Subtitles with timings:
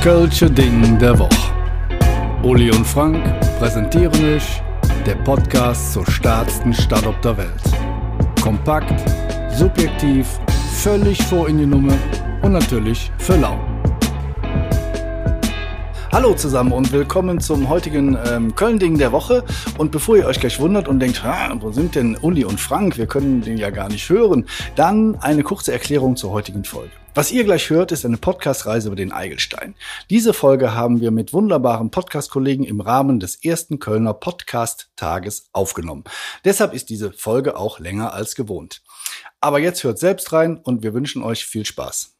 [0.00, 1.52] Kölsche Ding der Woche.
[2.42, 3.22] Uli und Frank
[3.58, 4.62] präsentieren euch
[5.04, 7.62] der Podcast zur stärksten Stadt auf der Welt.
[8.40, 8.94] Kompakt,
[9.50, 10.26] subjektiv,
[10.72, 11.92] völlig vor in die Nummer
[12.40, 13.58] und natürlich für lau.
[16.12, 19.44] Hallo zusammen und willkommen zum heutigen ähm, Köln-Ding der Woche.
[19.78, 21.22] Und bevor ihr euch gleich wundert und denkt,
[21.60, 22.98] wo sind denn Uli und Frank?
[22.98, 24.46] Wir können den ja gar nicht hören.
[24.74, 26.90] Dann eine kurze Erklärung zur heutigen Folge.
[27.14, 29.76] Was ihr gleich hört, ist eine Podcast-Reise über den Eigelstein.
[30.10, 36.02] Diese Folge haben wir mit wunderbaren Podcast-Kollegen im Rahmen des ersten Kölner Podcast-Tages aufgenommen.
[36.44, 38.82] Deshalb ist diese Folge auch länger als gewohnt.
[39.40, 42.19] Aber jetzt hört selbst rein und wir wünschen euch viel Spaß.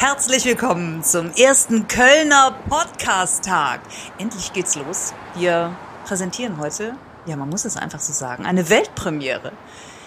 [0.00, 3.80] Herzlich willkommen zum ersten Kölner Podcast-Tag.
[4.16, 5.12] Endlich geht's los.
[5.34, 6.94] Wir präsentieren heute,
[7.26, 9.50] ja, man muss es einfach so sagen, eine Weltpremiere.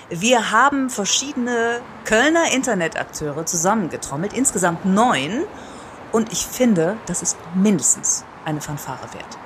[0.10, 5.44] Wir haben verschiedene Kölner Internetakteure zusammengetrommelt, insgesamt neun.
[6.14, 9.38] Und ich finde, das ist mindestens eine Fanfare wert.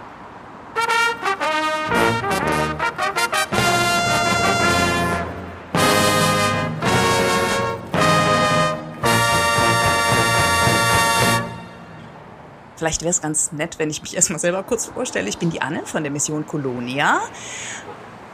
[12.78, 15.30] Vielleicht wäre es ganz nett, wenn ich mich erstmal selber kurz vorstelle.
[15.30, 17.22] Ich bin die Anne von der Mission Colonia.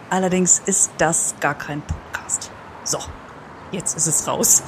[0.10, 2.50] Allerdings ist das gar kein Podcast.
[2.84, 2.98] So,
[3.72, 4.64] jetzt ist es raus.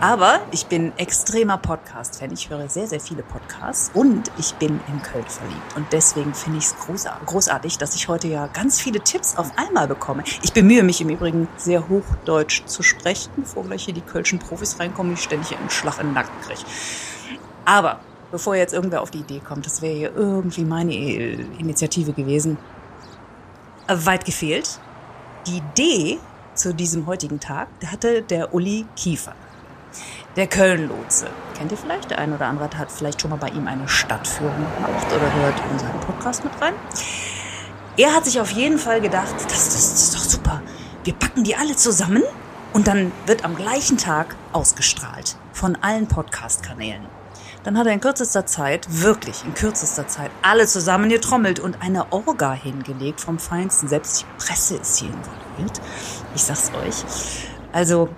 [0.00, 2.32] Aber ich bin extremer Podcast-Fan.
[2.32, 5.76] Ich höre sehr, sehr viele Podcasts und ich bin in Köln verliebt.
[5.76, 6.76] Und deswegen finde ich es
[7.26, 10.22] großartig, dass ich heute ja ganz viele Tipps auf einmal bekomme.
[10.42, 14.78] Ich bemühe mich im Übrigen sehr hochdeutsch zu sprechen, bevor gleich hier die kölschen Profis
[14.78, 16.60] reinkommen, ich ständig einen Schlag in den Nacken kriege.
[17.64, 18.00] Aber
[18.30, 22.58] bevor jetzt irgendwer auf die Idee kommt, das wäre hier irgendwie meine Initiative gewesen,
[23.86, 24.80] äh, weit gefehlt.
[25.46, 26.18] Die Idee
[26.54, 29.34] zu diesem heutigen Tag, hatte der Uli Kiefer.
[30.36, 31.28] Der Köln-Lotse.
[31.56, 32.10] Kennt ihr vielleicht?
[32.10, 35.54] Der eine oder andere hat vielleicht schon mal bei ihm eine Stadtführung gemacht oder hört
[35.72, 36.74] in seinen Podcast mit rein.
[37.96, 40.62] Er hat sich auf jeden Fall gedacht, das, das ist doch super.
[41.04, 42.22] Wir packen die alle zusammen
[42.72, 47.19] und dann wird am gleichen Tag ausgestrahlt von allen Podcast-Kanälen.
[47.62, 52.10] Dann hat er in kürzester Zeit, wirklich in kürzester Zeit, alle zusammen getrommelt und eine
[52.10, 53.86] Orga hingelegt vom Feinsten.
[53.86, 55.80] Selbst die Presse ist hier involviert.
[56.34, 57.04] Ich sag's euch.
[57.72, 58.08] Also,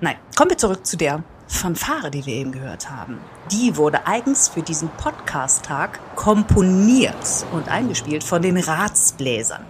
[0.00, 3.20] nein, kommen wir zurück zu der Fanfare, die wir eben gehört haben.
[3.52, 9.64] Die wurde eigens für diesen Podcast-Tag komponiert und eingespielt von den Ratsbläsern.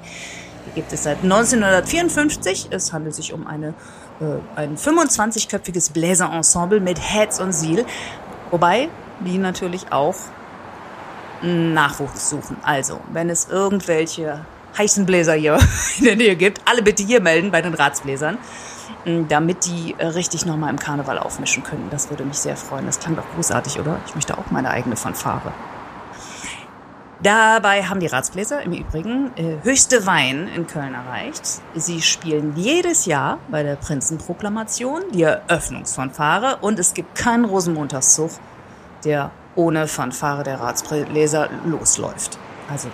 [0.66, 2.68] Die gibt es seit 1954.
[2.70, 3.74] Es handelt sich um eine,
[4.20, 7.84] äh, ein 25-köpfiges Bläserensemble mit Heads und Seal.
[8.50, 8.88] Wobei
[9.20, 10.16] die natürlich auch
[11.42, 12.56] Nachwuchs suchen.
[12.62, 14.44] Also, wenn es irgendwelche
[14.76, 15.58] heißen Bläser hier
[15.98, 18.38] in der Nähe gibt, alle bitte hier melden bei den Ratsbläsern,
[19.28, 21.88] damit die äh, richtig nochmal im Karneval aufmischen können.
[21.90, 22.86] Das würde mich sehr freuen.
[22.86, 24.00] Das klang doch großartig, oder?
[24.06, 25.52] Ich möchte auch meine eigene Fanfare.
[27.20, 31.42] Dabei haben die Ratsbläser im Übrigen äh, höchste Wein in Köln erreicht.
[31.74, 38.30] Sie spielen jedes Jahr bei der Prinzenproklamation die Eröffnungsfanfare und es gibt keinen Rosenmontagszug
[39.04, 42.38] der ohne Fanfare der Ratsleser losläuft.
[42.70, 42.88] Also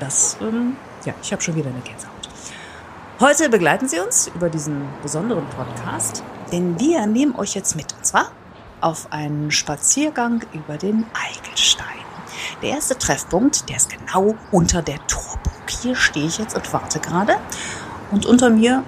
[0.00, 2.28] das, ähm, ja, ich habe schon wieder eine Gänsehaut.
[3.20, 8.06] Heute begleiten Sie uns über diesen besonderen Podcast, denn wir nehmen euch jetzt mit, und
[8.06, 8.30] zwar
[8.80, 11.86] auf einen Spaziergang über den Eigelstein.
[12.62, 15.70] Der erste Treffpunkt, der ist genau unter der Torburg.
[15.82, 17.36] Hier stehe ich jetzt und warte gerade.
[18.10, 18.84] Und unter mir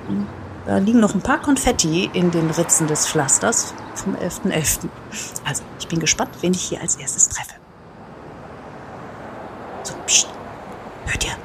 [0.66, 4.50] da liegen noch ein paar Konfetti in den Ritzen des Pflasters vom 11.11.
[4.50, 4.88] .11.
[5.44, 7.54] Also, ich bin gespannt, wen ich hier als erstes treffe.
[9.82, 10.28] So, pst,
[11.06, 11.36] hört ihr?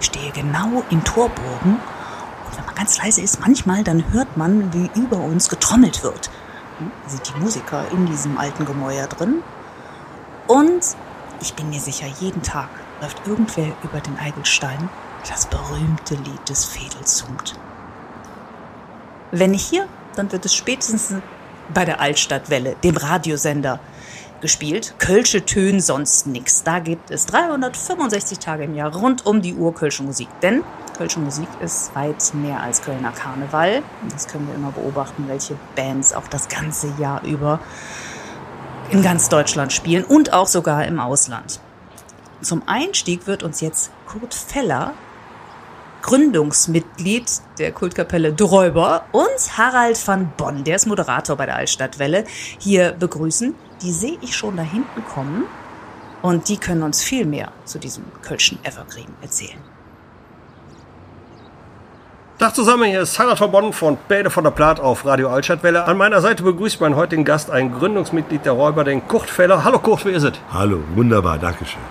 [0.00, 4.72] Ich stehe genau im Torbogen und wenn man ganz leise ist, manchmal, dann hört man,
[4.72, 6.30] wie über uns getrommelt wird.
[6.78, 9.42] Da sind die Musiker in diesem alten Gemäuer drin.
[10.46, 10.84] Und
[11.40, 12.68] ich bin mir sicher, jeden Tag
[13.00, 14.88] läuft irgendwer über den Eigelstein
[15.28, 17.16] das berühmte Lied des Fädels
[19.32, 21.14] wenn nicht hier, dann wird es spätestens
[21.72, 23.80] bei der Altstadtwelle, dem Radiosender,
[24.40, 24.94] gespielt.
[24.98, 26.62] Kölsche Töne, sonst nix.
[26.62, 30.28] Da gibt es 365 Tage im Jahr rund um die Uhr Kölsche Musik.
[30.42, 30.62] Denn
[30.96, 33.82] Kölsche Musik ist weit mehr als Kölner Karneval.
[34.10, 37.60] Das können wir immer beobachten, welche Bands auch das ganze Jahr über
[38.90, 41.60] in ganz Deutschland spielen und auch sogar im Ausland.
[42.40, 44.92] Zum Einstieg wird uns jetzt Kurt Feller
[46.06, 47.24] Gründungsmitglied
[47.58, 52.24] der Kultkapelle Dräuber und Harald van Bonn, der ist Moderator bei der Altstadtwelle,
[52.60, 53.56] hier begrüßen.
[53.82, 55.46] Die sehe ich schon da hinten kommen
[56.22, 59.58] und die können uns viel mehr zu diesem Kölschen Evergreen erzählen.
[62.38, 65.86] Tag zusammen, hier ist Harald von Bonn von Bäde von der Plaat auf Radio Altstadtwelle.
[65.86, 69.64] An meiner Seite begrüßt meinen heutigen Gast ein Gründungsmitglied der Räuber, den Kurt Feller.
[69.64, 70.34] Hallo Kurt, wie ist es?
[70.52, 71.82] Hallo, wunderbar, Dankeschön.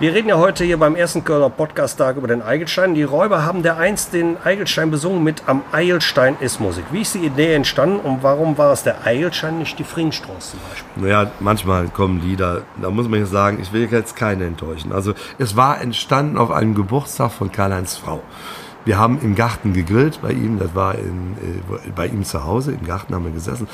[0.00, 2.94] Wir reden ja heute hier beim ersten Kölner Podcast-Tag über den Eigelstein.
[2.94, 6.84] Die Räuber haben der einst den Eigelstein besungen mit Am Eigelstein ist Musik.
[6.90, 10.60] Wie ist die Idee entstanden und warum war es der Eigelstein, nicht die Fringstraße zum
[10.68, 11.02] Beispiel?
[11.04, 14.90] Naja, manchmal kommen Lieder, da muss man jetzt sagen, ich will jetzt keine enttäuschen.
[14.90, 18.20] Also es war entstanden auf einem Geburtstag von Karl-Heinz Frau.
[18.84, 22.72] Wir haben im Garten gegrillt bei ihm, das war in, äh, bei ihm zu Hause,
[22.72, 23.66] im Garten haben wir gesessen.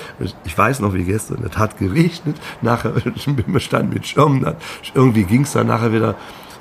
[0.45, 2.95] Ich weiß noch wie gestern, es hat geregnet, nachher
[3.47, 4.57] wir standen mit Schirmen, dann,
[4.95, 6.15] irgendwie ging es dann nachher wieder.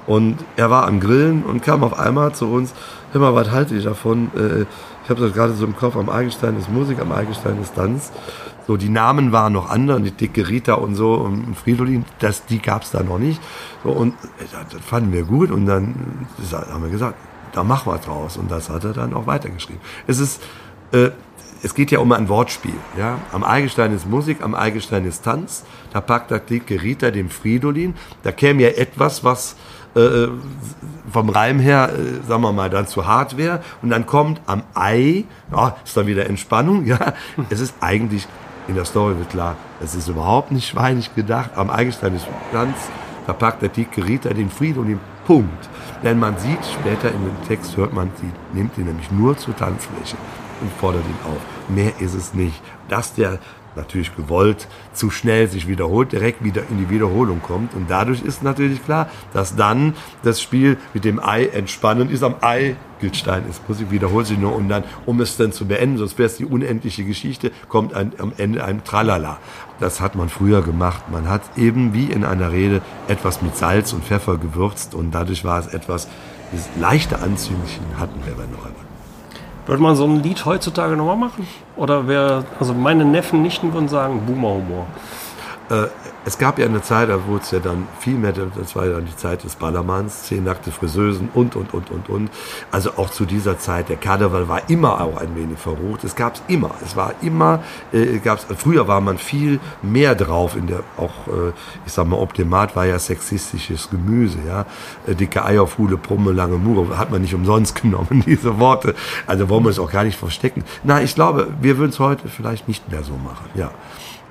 [0.07, 2.73] Und er war am Grillen und kam auf einmal zu uns,
[3.11, 4.31] hör mal, was halte ich davon?
[4.35, 4.65] Äh,
[5.03, 8.11] ich habe das gerade so im Kopf, am Eigelstein ist Musik, am Eigelstein ist Tanz.
[8.65, 12.59] So, die Namen waren noch andere, die dicke Rita und so und Fridolin, das, die
[12.59, 13.41] gab es da noch nicht.
[13.83, 17.15] So, und äh, das fanden wir gut und dann haben wir gesagt,
[17.53, 18.37] da mach was draus.
[18.37, 19.81] Und das hat er dann auch weitergeschrieben.
[20.07, 20.41] Es ist,
[20.91, 21.09] äh,
[21.61, 22.75] es geht ja um ein Wortspiel.
[22.97, 23.19] Ja?
[23.31, 25.63] Am Eigelstein ist Musik, am Eigelstein ist Tanz.
[25.91, 27.95] Da packt der dicke Rita den Fridolin.
[28.23, 29.55] Da käme ja etwas, was
[29.95, 30.27] äh,
[31.11, 33.61] vom Reim her, äh, sagen wir mal, dann zu hart wäre.
[33.81, 36.85] Und dann kommt am Ei, oh, ist dann wieder Entspannung.
[36.89, 37.13] Ja,
[37.49, 38.27] es ist eigentlich
[38.69, 41.51] in der Story wird klar, es ist überhaupt nicht schweinig gedacht.
[41.55, 42.77] Am Eigelstein ist Tanz.
[43.25, 44.99] Da packt der dicke Rita den Fridolin.
[45.29, 45.69] Punkt.
[46.03, 49.55] Denn man sieht später in dem Text, hört man, sie nimmt ihn nämlich nur zur
[49.55, 50.17] Tanzfläche
[50.59, 51.39] und fordert ihn auf.
[51.67, 52.59] Mehr ist es nicht.
[52.87, 53.37] Dass der
[53.75, 57.75] natürlich gewollt zu schnell sich wiederholt, direkt wieder in die Wiederholung kommt.
[57.75, 59.93] Und dadurch ist natürlich klar, dass dann
[60.23, 62.23] das Spiel mit dem Ei entspannend ist.
[62.23, 65.65] Am Ei gilt Stein ist Musik, wiederholt sich nur und dann, um es dann zu
[65.65, 69.37] beenden, sonst wäre es die unendliche Geschichte, kommt ein, am Ende ein Tralala.
[69.79, 71.03] Das hat man früher gemacht.
[71.09, 75.45] Man hat eben wie in einer Rede etwas mit Salz und Pfeffer gewürzt und dadurch
[75.45, 76.07] war es etwas,
[76.51, 78.89] dieses leichte Anzügchen hatten wir bei Neumann.
[79.65, 81.47] Würde man so ein Lied heutzutage nochmal machen?
[81.75, 84.87] Oder wäre, also meine Neffen, Nichten würden sagen, Boomer-Humor.
[85.69, 85.87] Äh,
[86.25, 88.93] es gab ja eine Zeit, da wurde es ja dann viel mehr, das war ja
[88.93, 92.29] dann die Zeit des Ballermanns, zehn nackte Friseusen und, und, und, und, und.
[92.71, 96.03] Also auch zu dieser Zeit, der Karneval war immer auch ein wenig verrucht.
[96.03, 96.71] Es gab es immer.
[96.83, 97.63] Es war immer,
[97.93, 101.53] äh, gab's, früher war man viel mehr drauf in der, auch, äh,
[101.85, 104.65] ich sag mal, Optimat war ja sexistisches Gemüse, ja.
[105.07, 108.93] Äh, dicke Eier, Fuhle, Brumme, lange Mure, hat man nicht umsonst genommen, diese Worte.
[109.25, 110.63] Also wollen wir es auch gar nicht verstecken.
[110.83, 113.71] Na, ich glaube, wir würden es heute vielleicht nicht mehr so machen, ja.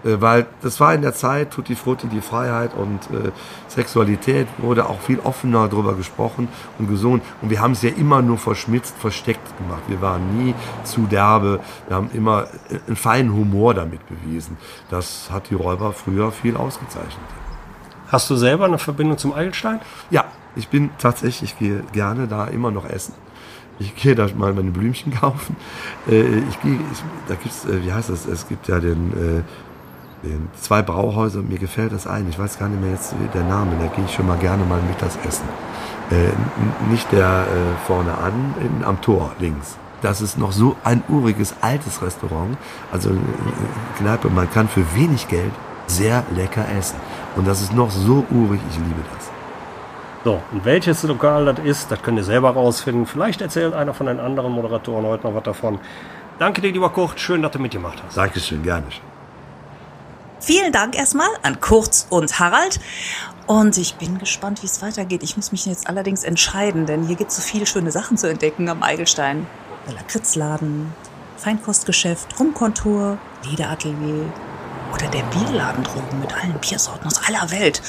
[0.05, 3.31] Äh, weil das war in der Zeit, Tutti Frutti, die Freiheit und äh,
[3.69, 6.49] Sexualität wurde auch viel offener darüber gesprochen
[6.79, 7.23] und gesungen.
[7.43, 9.83] Und wir haben es ja immer nur verschmitzt, versteckt gemacht.
[9.89, 10.55] Wir waren nie
[10.85, 11.61] zu derbe.
[11.87, 14.57] Wir haben immer äh, einen feinen Humor damit bewiesen.
[14.91, 17.27] Das hat die Räuber früher viel ausgezeichnet.
[18.09, 19.81] Hast du selber eine Verbindung zum Eigelstein?
[20.11, 20.25] Ja,
[20.57, 23.15] ich bin tatsächlich, ich gehe gerne da immer noch essen.
[23.81, 25.57] Ich gehe da mal meine Blümchen kaufen.
[26.09, 28.27] Äh, ich gehe, ich, da gibt's, äh, wie heißt das?
[28.27, 29.45] Es gibt ja den
[30.61, 33.87] zwei Brauhäuser, mir gefällt das ein, ich weiß gar nicht mehr jetzt der Name, da
[33.87, 35.49] gehe ich schon mal gerne mal mittags essen.
[36.11, 36.33] Äh,
[36.91, 39.77] nicht der äh, vorne an, in, am Tor links.
[40.03, 42.57] Das ist noch so ein uriges, altes Restaurant,
[42.93, 45.53] also eine äh, Kneipe, man kann für wenig Geld
[45.87, 46.97] sehr lecker essen.
[47.37, 49.31] Und das ist noch so urig, ich liebe das.
[50.25, 53.07] So, und welches Lokal das ist, das könnt ihr selber rausfinden.
[53.07, 55.79] Vielleicht erzählt einer von den anderen Moderatoren heute noch was davon.
[56.39, 57.19] Danke dir, lieber Kurt.
[57.19, 58.17] Schön, dass du mitgemacht hast.
[58.17, 58.87] Dankeschön, gerne.
[60.41, 62.79] Vielen Dank erstmal an Kurz und Harald.
[63.47, 65.23] Und ich bin gespannt, wie es weitergeht.
[65.23, 68.29] Ich muss mich jetzt allerdings entscheiden, denn hier gibt es so viele schöne Sachen zu
[68.29, 69.47] entdecken am Eigelstein.
[69.87, 70.93] Der Lakritzladen,
[71.39, 73.19] Feinkostgeschäft, Rumkontur,
[73.51, 74.33] Lederatelier
[74.93, 77.83] oder der Bierladen drüben mit allen Biersorten aus aller Welt.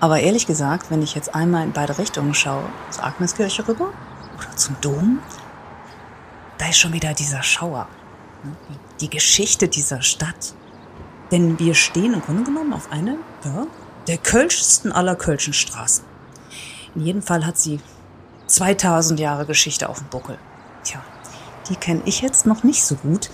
[0.00, 3.92] Aber ehrlich gesagt, wenn ich jetzt einmal in beide Richtungen schaue, zur Agneskirche rüber
[4.38, 5.18] oder zum Dom,
[6.58, 7.88] da ist schon wieder dieser Schauer.
[9.00, 10.54] Die Geschichte dieser Stadt.
[11.30, 13.66] Denn wir stehen im Grunde genommen auf einer ja,
[14.06, 16.04] der kölschsten aller kölschen Straßen.
[16.94, 17.80] In jedem Fall hat sie
[18.46, 20.38] 2000 Jahre Geschichte auf dem Buckel.
[20.84, 21.00] Tja,
[21.68, 23.28] die kenne ich jetzt noch nicht so gut.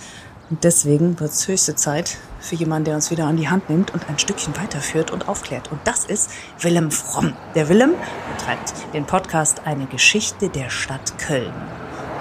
[0.49, 3.93] Und deswegen wird es höchste Zeit für jemanden, der uns wieder an die Hand nimmt
[3.93, 5.71] und ein Stückchen weiterführt und aufklärt.
[5.71, 7.33] Und das ist Willem Fromm.
[7.55, 7.93] Der Willem
[8.37, 11.53] betreibt den Podcast Eine Geschichte der Stadt Köln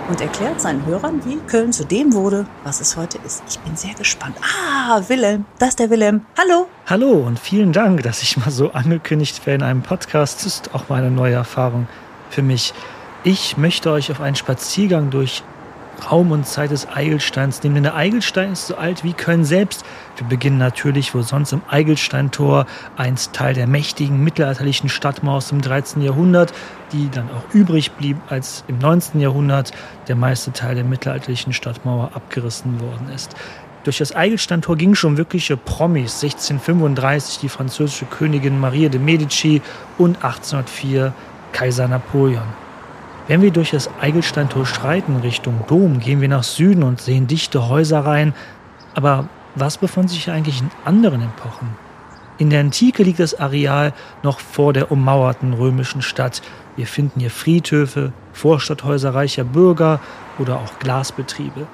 [0.09, 3.43] und erklärt seinen Hörern, wie Köln zu dem wurde, was es heute ist.
[3.49, 4.37] Ich bin sehr gespannt.
[4.43, 6.27] Ah, Wilhelm, das ist der Wilhelm.
[6.39, 6.69] Hallo.
[6.87, 10.41] Hallo und vielen Dank, dass ich mal so angekündigt werde in einem Podcast.
[10.41, 11.89] Das ist auch mal eine neue Erfahrung
[12.31, 12.75] für mich.
[13.23, 15.43] Ich möchte euch auf einen Spaziergang durch
[16.11, 17.77] Raum und Zeit des Eigelsteins nehmen.
[17.77, 19.85] Denn der Eigelstein ist so alt wie Köln selbst.
[20.17, 25.61] Wir beginnen natürlich, wo sonst im Eigelsteintor, einst Teil der mächtigen mittelalterlichen Stadtmauer aus dem
[25.61, 26.03] 13.
[26.03, 26.53] Jahrhundert,
[26.93, 29.21] die dann auch übrig blieb, als im 19.
[29.21, 29.73] Jahrhundert
[30.09, 33.35] der meiste Teil der mittelalterlichen Stadtmauer abgerissen worden ist.
[33.85, 36.23] Durch das Eigelsteintor gingen schon wirkliche Promis.
[36.23, 39.61] 1635 die französische Königin Maria de Medici
[39.99, 41.13] und 1804
[41.53, 42.64] Kaiser Napoleon.
[43.27, 47.71] Wenn wir durch das Eigelsteintor schreiten Richtung Dom, gehen wir nach Süden und sehen dichte
[47.71, 48.35] Häuserreihen.
[48.95, 51.69] Aber was befand sich eigentlich in anderen Epochen?
[52.37, 56.43] In der Antike liegt das Areal noch vor der ummauerten römischen Stadt.
[56.77, 60.01] Wir finden hier Friedhöfe, Vorstadthäuser reicher Bürger
[60.39, 61.67] oder auch Glasbetriebe.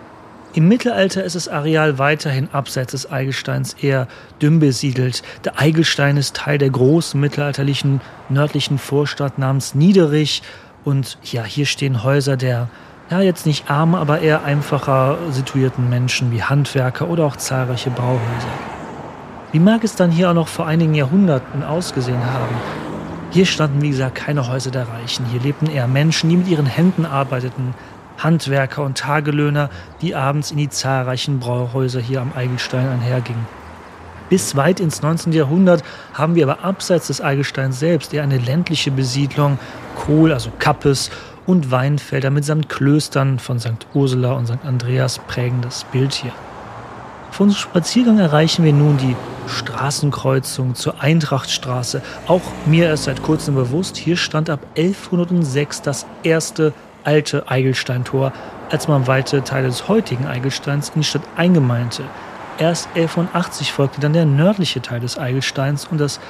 [0.53, 4.07] Im Mittelalter ist das Areal weiterhin abseits des Eigelsteins eher
[4.43, 5.23] dünn besiedelt.
[5.45, 10.43] Der Eigelstein ist Teil der großen mittelalterlichen nördlichen Vorstadt namens Niederich
[10.85, 12.69] und ja, hier stehen Häuser der,
[13.11, 18.49] ja, jetzt nicht armen, aber eher einfacher situierten Menschen wie Handwerker oder auch zahlreiche Bauhäuser.
[19.53, 22.55] Wie mag es dann hier auch noch vor einigen Jahrhunderten ausgesehen haben?
[23.31, 25.27] Hier standen, wie gesagt, keine Häuser der Reichen.
[25.27, 27.75] Hier lebten eher Menschen, die mit ihren Händen arbeiteten.
[28.19, 29.71] Handwerker und Tagelöhner,
[30.03, 33.47] die abends in die zahlreichen Brauhäuser hier am Eigelstein einhergingen.
[34.31, 35.33] Bis weit ins 19.
[35.33, 35.83] Jahrhundert
[36.15, 39.59] haben wir aber abseits des Eigelsteins selbst eher eine ländliche Besiedlung,
[39.97, 41.11] Kohl, also Kappes
[41.47, 43.87] und Weinfelder mitsamt Klöstern von St.
[43.93, 44.65] Ursula und St.
[44.65, 46.31] Andreas prägen das Bild hier.
[47.29, 49.17] Auf unserem Spaziergang erreichen wir nun die
[49.49, 52.01] Straßenkreuzung zur Eintrachtstraße.
[52.29, 56.73] Auch mir ist seit kurzem bewusst, hier stand ab 1106 das erste
[57.03, 58.33] alte Eigelsteintor,
[58.71, 62.05] als man weite Teile des heutigen Eigelsteins in die Stadt eingemeinte.
[62.61, 66.21] Erst 1180 folgte dann der nördliche Teil des Eigelsteins und das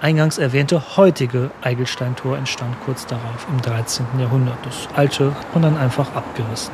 [0.00, 4.06] eingangs erwähnte heutige Eigelsteintor entstand kurz darauf im 13.
[4.18, 4.56] Jahrhundert.
[4.64, 6.72] Das alte man dann einfach abgerissen.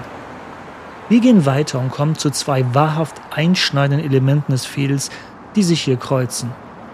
[1.09, 5.11] Wir gehen weiter und kommen zu zwei wahrhaft einschneidenden Elementen des Fädels,
[5.57, 6.53] die sich hier kreuzen.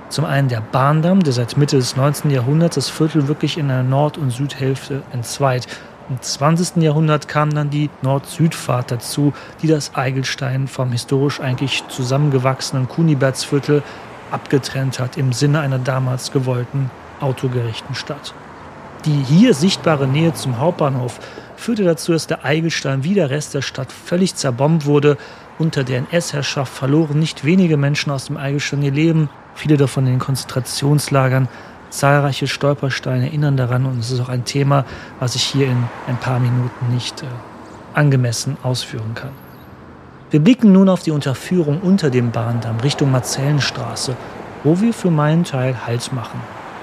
[0.09, 2.31] Zum einen der Bahndamm, der seit Mitte des 19.
[2.31, 5.67] Jahrhunderts das Viertel wirklich in einer Nord- und Südhälfte entzweit.
[6.11, 6.83] Im 20.
[6.83, 13.83] Jahrhundert kam dann die Nord-Süd-Fahrt dazu, die das Eigelstein vom historisch eigentlich zusammengewachsenen Kunibertsviertel
[14.31, 18.33] abgetrennt hat im Sinne einer damals gewollten autogerechten Stadt.
[19.05, 21.21] Die hier sichtbare Nähe zum Hauptbahnhof
[21.57, 25.19] führte dazu, dass der Eigelstein wie der Rest der Stadt völlig zerbombt wurde.
[25.59, 30.15] Unter der NS-Herrschaft verloren nicht wenige Menschen aus dem Eigelstein ihr Leben, viele davon in
[30.15, 31.49] den Konzentrationslagern,
[31.91, 34.85] Zahlreiche Stolpersteine erinnern daran und es ist auch ein Thema,
[35.21, 37.27] was ich hier in ein paar Minuten nicht äh,
[37.95, 39.31] angemessen ausführen kann.
[40.31, 44.15] Wir blicken nun auf die Unterführung unter dem Bahndamm Richtung Marzellenstraße,
[44.63, 46.41] wo wir für meinen Teil Halt machen.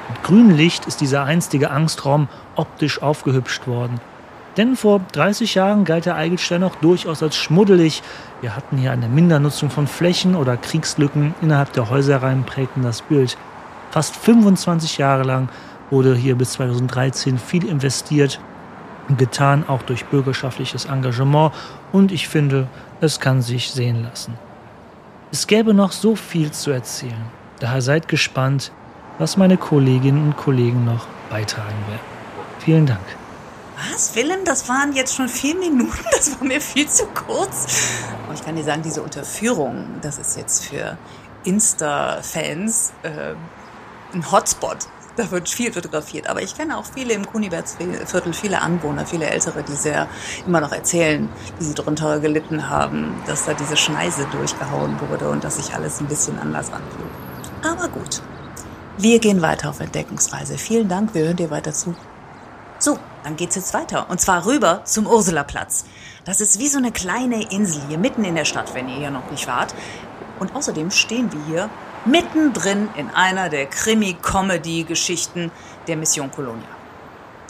[0.09, 4.00] Mit grünem Licht ist dieser einstige Angstraum optisch aufgehübscht worden.
[4.57, 8.01] Denn vor 30 Jahren galt der Eigelstein auch durchaus als schmuddelig.
[8.41, 13.38] Wir hatten hier eine Mindernutzung von Flächen oder Kriegslücken innerhalb der Häuserreihen prägten das Bild.
[13.95, 15.47] Fast 25 Jahre lang
[15.89, 18.41] wurde hier bis 2013 viel investiert
[19.07, 21.53] und getan, auch durch bürgerschaftliches Engagement.
[21.93, 22.67] Und ich finde,
[22.99, 24.33] es kann sich sehen lassen.
[25.31, 27.23] Es gäbe noch so viel zu erzählen.
[27.61, 28.73] Daher seid gespannt,
[29.17, 32.01] was meine Kolleginnen und Kollegen noch beitragen werden.
[32.59, 32.99] Vielen Dank.
[33.93, 34.43] Was, Willem?
[34.43, 36.03] Das waren jetzt schon vier Minuten.
[36.11, 38.01] Das war mir viel zu kurz.
[38.25, 40.97] Aber ich kann dir sagen, diese Unterführung, das ist jetzt für
[41.45, 43.35] Insta-Fans äh,
[44.13, 44.88] ein Hotspot.
[45.15, 46.27] Da wird viel fotografiert.
[46.27, 50.07] Aber ich kenne auch viele im Kunibertsviertel, viele Anwohner, viele Ältere, die sehr
[50.45, 55.43] immer noch erzählen, wie sie drunter gelitten haben, dass da diese Schneise durchgehauen wurde und
[55.43, 57.12] dass sich alles ein bisschen anders anfühlt.
[57.63, 58.21] Aber gut.
[58.97, 60.57] Wir gehen weiter auf Entdeckungsreise.
[60.57, 61.95] Vielen Dank, wir hören dir weiter zu.
[62.79, 64.09] So, dann geht's jetzt weiter.
[64.09, 65.85] Und zwar rüber zum Ursulaplatz.
[66.25, 69.12] Das ist wie so eine kleine Insel hier mitten in der Stadt, wenn ihr hier
[69.12, 69.74] noch nicht wart.
[70.39, 71.69] Und außerdem stehen wir hier
[72.05, 75.51] mittendrin in einer der Krimi-Comedy-Geschichten
[75.88, 76.67] der Mission Colonia.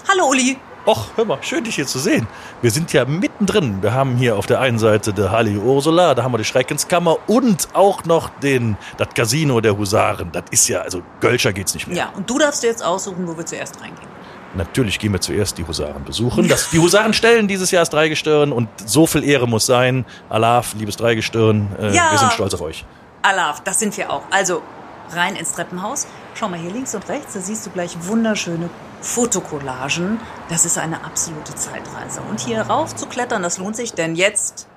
[0.09, 0.57] Hallo Uli!
[0.87, 2.27] Och, hör mal, schön dich hier zu sehen.
[2.61, 3.81] Wir sind ja mittendrin.
[3.81, 7.17] Wir haben hier auf der einen Seite die Heilige Ursula, da haben wir die Schreckenskammer
[7.27, 10.31] und auch noch den, das Casino der Husaren.
[10.31, 11.97] Das ist ja, also Gölscher geht's nicht mehr.
[11.97, 14.07] Ja, und du darfst dir jetzt aussuchen, wo wir zuerst reingehen.
[14.53, 16.47] Natürlich gehen wir zuerst die Husaren besuchen.
[16.47, 20.05] Das, die Husaren stellen dieses Jahr das Dreigestirn und so viel Ehre muss sein.
[20.29, 22.11] Alaf, liebes Dreigestirn, äh, Ja.
[22.11, 22.85] wir sind stolz auf euch.
[23.25, 24.21] Allah, das sind wir auch.
[24.29, 24.61] Also
[25.09, 26.05] rein ins Treppenhaus.
[26.35, 28.69] Schau mal hier links und rechts, da siehst du gleich wunderschöne
[29.01, 30.19] Fotokollagen.
[30.47, 32.21] Das ist eine absolute Zeitreise.
[32.21, 34.67] Und hier rauf zu klettern, das lohnt sich, denn jetzt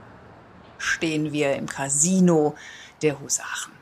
[0.78, 2.54] stehen wir im Casino
[3.02, 3.72] der Husaren.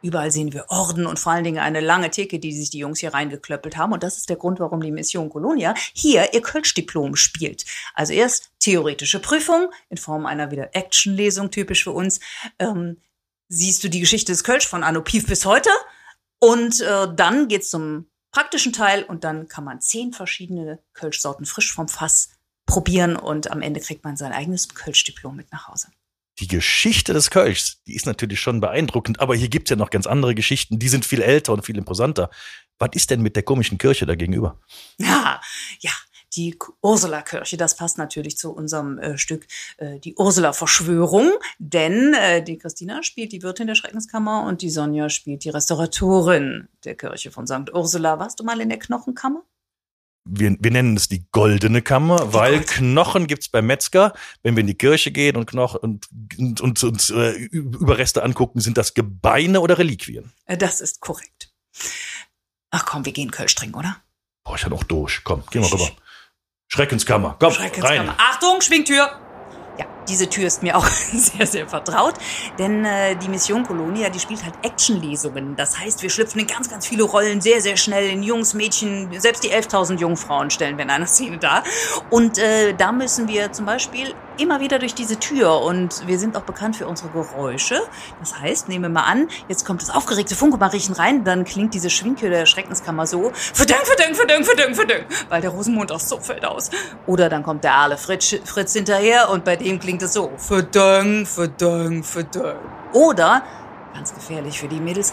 [0.00, 3.00] Überall sehen wir Orden und vor allen Dingen eine lange Theke, die sich die Jungs
[3.00, 3.92] hier reingeklöppelt haben.
[3.92, 7.66] Und das ist der Grund, warum die Mission Colonia hier ihr Kölsch-Diplom spielt.
[7.94, 12.20] Also erst theoretische Prüfung in Form einer wieder Action-Lesung, typisch für uns.
[12.58, 12.96] Ähm,
[13.48, 15.70] siehst du die Geschichte des Kölsch von Anno Pief bis heute.
[16.40, 21.72] Und äh, dann geht's zum praktischen Teil und dann kann man zehn verschiedene Kölschsorten frisch
[21.72, 22.30] vom Fass
[22.66, 25.88] probieren und am Ende kriegt man sein eigenes Kölsch-Diplom mit nach Hause
[26.40, 30.06] die Geschichte des Kölschs, die ist natürlich schon beeindruckend, aber hier gibt's ja noch ganz
[30.06, 32.30] andere Geschichten, die sind viel älter und viel imposanter.
[32.78, 34.60] Was ist denn mit der komischen Kirche da gegenüber?
[34.98, 35.40] Ja,
[35.80, 35.90] ja,
[36.34, 39.46] die Ursula-Kirche, das passt natürlich zu unserem äh, Stück
[39.78, 45.08] äh, die Ursula-Verschwörung, denn äh, die Christina spielt die Wirtin der Schreckenskammer und die Sonja
[45.08, 47.72] spielt die Restauratorin der Kirche von St.
[47.72, 48.18] Ursula.
[48.18, 49.42] Warst du mal in der Knochenkammer?
[50.28, 52.68] wir, wir nennen es die goldene Kammer, die weil Gold.
[52.68, 54.12] Knochen gibt's beim Metzger.
[54.42, 58.76] Wenn wir in die Kirche gehen und Knochen und, und, und, äh, Überreste angucken, sind
[58.78, 60.32] das Gebeine oder Reliquien?
[60.44, 61.52] Äh, das ist korrekt.
[62.70, 63.96] Ach komm, wir gehen Kölsch trinken, oder?
[64.44, 65.22] Boah, ich ja noch durch.
[65.24, 65.90] Komm, gehen wir rüber.
[66.68, 68.10] Schreckenskammer, komm, Schreckenskammer.
[68.10, 68.14] rein.
[68.18, 69.08] Achtung, Schwingtür!
[69.78, 72.14] Ja, diese Tür ist mir auch sehr, sehr vertraut,
[72.58, 75.56] denn äh, die Mission Colonia, die spielt halt Actionlesungen.
[75.56, 79.18] Das heißt, wir schlüpfen in ganz, ganz viele Rollen sehr, sehr schnell in Jungs, Mädchen,
[79.18, 81.62] selbst die 11.000 Jungfrauen stellen wir in einer Szene da.
[82.10, 86.36] Und äh, da müssen wir zum Beispiel immer wieder durch diese Tür und wir sind
[86.36, 87.80] auch bekannt für unsere Geräusche.
[88.20, 91.90] Das heißt, nehmen wir mal an, jetzt kommt das aufgeregte Funkemariechen rein, dann klingt diese
[91.90, 96.44] Schwingtür der Schreckenskammer so, verdeng, verdeng, verdeng, verdeng, verdeng, weil der Rosenmond aus so fällt
[96.44, 96.70] aus.
[97.06, 101.26] Oder dann kommt der Aale Fritz, Fritz hinterher und bei dem klingt es so, verdeng,
[101.26, 102.56] verdeng, verdeng.
[102.92, 103.42] Oder,
[103.94, 105.12] ganz gefährlich für die Mädels,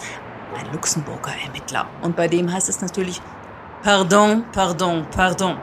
[0.56, 1.86] ein Luxemburger Ermittler.
[2.02, 3.20] Und bei dem heißt es natürlich,
[3.82, 5.56] pardon, pardon, pardon.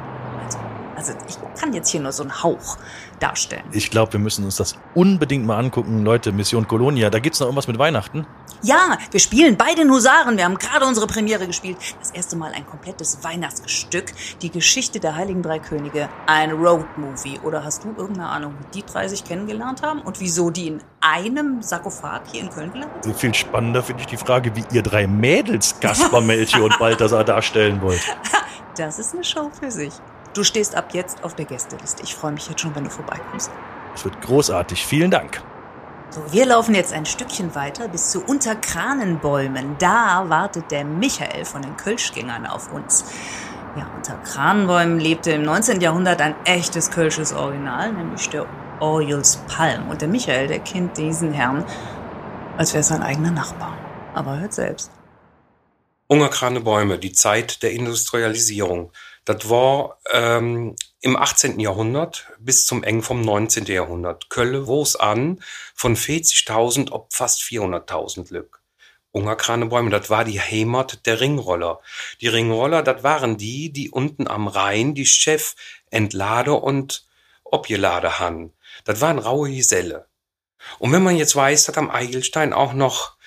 [0.95, 2.77] Also, ich kann jetzt hier nur so einen Hauch
[3.19, 3.63] darstellen.
[3.71, 6.31] Ich glaube, wir müssen uns das unbedingt mal angucken, Leute.
[6.31, 7.09] Mission Colonia.
[7.09, 8.27] Da gibt's noch irgendwas mit Weihnachten?
[8.61, 10.37] Ja, wir spielen bei den Husaren.
[10.37, 11.77] Wir haben gerade unsere Premiere gespielt.
[11.99, 14.13] Das erste Mal ein komplettes Weihnachtsstück.
[14.41, 16.09] Die Geschichte der Heiligen Drei Könige.
[16.27, 17.39] Ein Roadmovie.
[17.43, 20.83] Oder hast du irgendeine Ahnung, wie die drei sich kennengelernt haben und wieso die in
[21.01, 23.17] einem Sarkophag hier in Köln gelandet sind?
[23.17, 27.81] Viel spannender finde ich die Frage, wie ihr drei Mädels Gaspar, Melchior und Balthasar darstellen
[27.81, 28.01] wollt.
[28.75, 29.93] Das ist eine Show für sich.
[30.33, 32.03] Du stehst ab jetzt auf der Gästeliste.
[32.03, 33.51] Ich freue mich jetzt schon, wenn du vorbeikommst.
[33.93, 34.85] Es wird großartig.
[34.85, 35.41] Vielen Dank.
[36.09, 39.75] So, wir laufen jetzt ein Stückchen weiter bis zu Unterkranenbäumen.
[39.79, 43.05] Da wartet der Michael von den Kölschgängern auf uns.
[43.75, 45.81] Ja, unter Kranenbäumen lebte im 19.
[45.81, 48.45] Jahrhundert ein echtes kölsches Original, nämlich der
[48.79, 49.89] Orjuls Palm.
[49.89, 51.65] Und der Michael, der kennt diesen Herrn,
[52.57, 53.75] als wäre sein eigener Nachbar.
[54.13, 54.91] Aber hört selbst.
[56.07, 58.91] Ungerkrane die Zeit der Industrialisierung.
[59.25, 61.59] Das war ähm, im 18.
[61.59, 63.65] Jahrhundert bis zum Eng vom 19.
[63.65, 64.29] Jahrhundert.
[64.29, 65.41] Kölle wuchs an
[65.75, 68.61] von 40.000 auf fast 400.000 Lück.
[69.11, 71.79] Ungerkranebäume, das war die Heimat der Ringroller.
[72.19, 75.55] Die Ringroller, das waren die, die unten am Rhein die Chef
[75.91, 77.05] entlade und
[77.43, 78.51] obgelade han.
[78.85, 80.07] Das waren raue Geselle.
[80.79, 83.17] Und wenn man jetzt weiß, dass am Eigelstein auch noch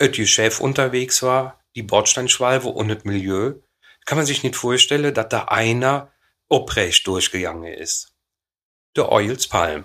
[0.00, 3.54] öt Chef unterwegs war, die Bordsteinschwalbe und das Milieu,
[4.04, 6.10] kann man sich nicht vorstellen, dass da einer
[6.48, 8.12] oprecht durchgegangen ist.
[8.96, 9.84] Der Euelspalm.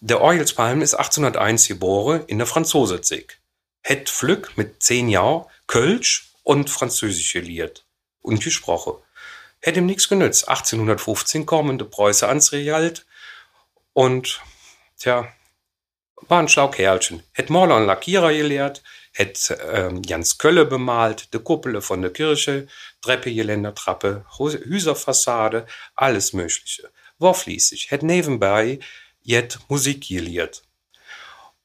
[0.00, 3.38] Der Euelspalm ist 1801 geboren in der Franzosezig.
[3.82, 7.86] Het Flück mit zehn Jahren Kölsch und Französisch geliert
[8.20, 8.94] und gesprochen.
[9.60, 10.48] Hätte ihm nichts genützt.
[10.48, 13.06] 1815 kommen die Preuße ans Realt
[13.92, 14.40] und,
[14.98, 15.32] tja,
[16.28, 17.22] war ein schlau Kerlchen.
[17.32, 18.82] Hätt Maler und Lackierer gelehrt,
[19.14, 22.66] het ähm, Jans Kölle bemalt, de Kuppele von der Kirche,
[23.00, 26.90] Treppe, Geländer, Trappe, Hüserfassade, alles Mögliche.
[27.18, 28.80] War fließig, het nebenbei
[29.22, 30.64] jet Musik gelehrt.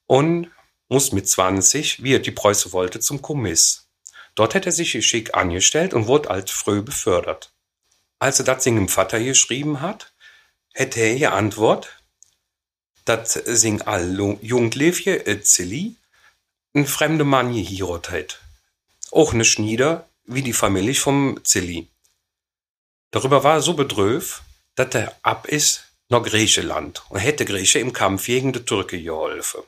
[0.06, 0.52] Und
[0.90, 3.88] muss mit 20, wie er die Preuße wollte, zum Kommiss.
[4.36, 7.52] Dort hätte er sich schick angestellt und wurde alt früh befördert.
[8.20, 10.14] Als er das singem Vater geschrieben hat,
[10.74, 11.96] hätte er geantwortet,
[13.06, 15.96] dat sing all Jugendliefje et Zilli,
[16.74, 18.40] ein fremde Mann geheiratet.
[19.12, 21.88] Auch ne Schnieder, wie die Familie vom Zilli.
[23.12, 24.44] Darüber war er so bedröv,
[24.76, 29.62] dass er ab ist nach Griechenland und hätte Grieche im Kampf gegen die Türke geholfen.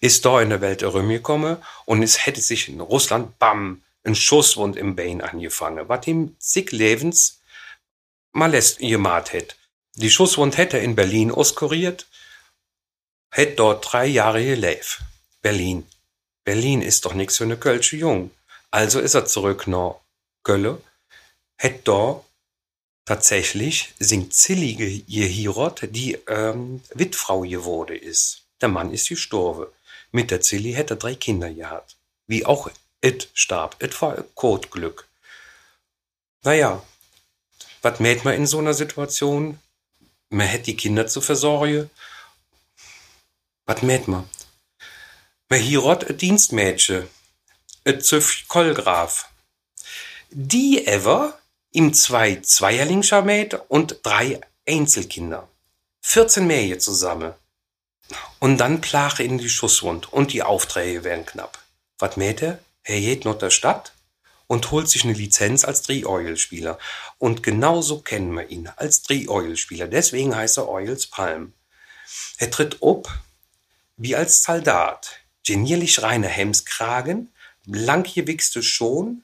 [0.00, 4.76] Ist da in der Welt herumgekommen und es hätte sich in Russland, bam, ein Schusswund
[4.76, 7.40] im Bein angefangen, was ihm zig Lebens
[8.32, 9.54] Malest gemacht hätte.
[9.96, 12.06] Die Schusswund hätte er in Berlin auskuriert,
[13.30, 15.00] hätte dort drei Jahre gelebt.
[15.40, 15.86] Berlin.
[16.44, 18.30] Berlin ist doch nix für ne Kölsche Jung.
[18.70, 19.96] Also ist er zurück nach
[20.42, 20.80] Gölle,
[21.56, 22.22] hätt da
[23.04, 28.42] tatsächlich singt Zillige ihr Hirot, die ähm, Witfrau geworden ist.
[28.60, 29.66] Der Mann ist gestorben.
[30.10, 31.96] Mit der Zilli hätte er drei Kinder gehabt.
[32.26, 33.82] wie auch it starb.
[33.82, 35.08] It war Kotglück.
[36.42, 36.82] Naja,
[37.82, 39.58] was mäht man in so einer Situation?
[40.30, 41.90] Man hätte die Kinder zu versorgen.
[43.66, 44.28] Was mäht man?
[45.54, 47.08] Man hierot ein Dienstmädchen,
[47.84, 49.28] ein Züff Kolgraf.
[50.30, 51.38] Die ever
[51.70, 53.24] ihm zwei Zweierlingscher
[53.68, 55.48] und drei Einzelkinder.
[56.00, 57.34] 14 Mähe zusammen.
[58.40, 61.56] Und dann plache in die Schusswund und die Aufträge werden knapp.
[62.00, 62.58] Was mäht er?
[62.82, 63.92] Er geht noch der Stadt
[64.48, 66.80] und holt sich eine Lizenz als Dreh-Oil-Spieler.
[67.18, 69.86] Und genauso kennen wir ihn als Dreh-Oil-Spieler.
[69.86, 71.52] Deswegen heißt er Oils Palm.
[72.38, 73.08] Er tritt ob
[73.96, 75.20] wie als Soldat.
[75.44, 77.32] Genierlich reine Hemskragen,
[77.66, 79.22] blank gewichste Schon,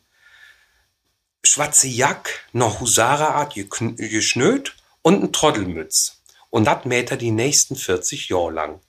[1.42, 6.20] schwarze Jack, noch Husarerart geschnöt und ein Trottelmütz.
[6.50, 8.80] Und dat mäht er die nächsten 40 Jahre lang.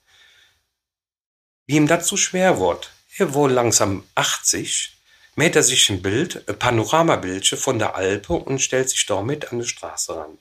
[1.66, 4.96] Wie ihm dazu schwer wird, er wohl langsam 80,
[5.36, 9.58] mäht er sich ein Bild, ein Panoramabildchen von der Alpe und stellt sich damit an
[9.58, 10.40] den Straßenrand.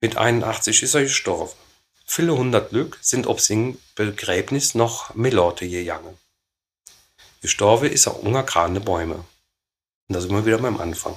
[0.00, 1.52] Mit 81 ist er gestorben.
[2.14, 6.18] Viele hundert Lück sind ob sing Begräbnis noch Melorte gegangen.
[7.40, 9.14] Gestorben ist er ungergrane Bäume.
[9.14, 9.24] Und
[10.08, 11.16] da sind wir wieder beim Anfang.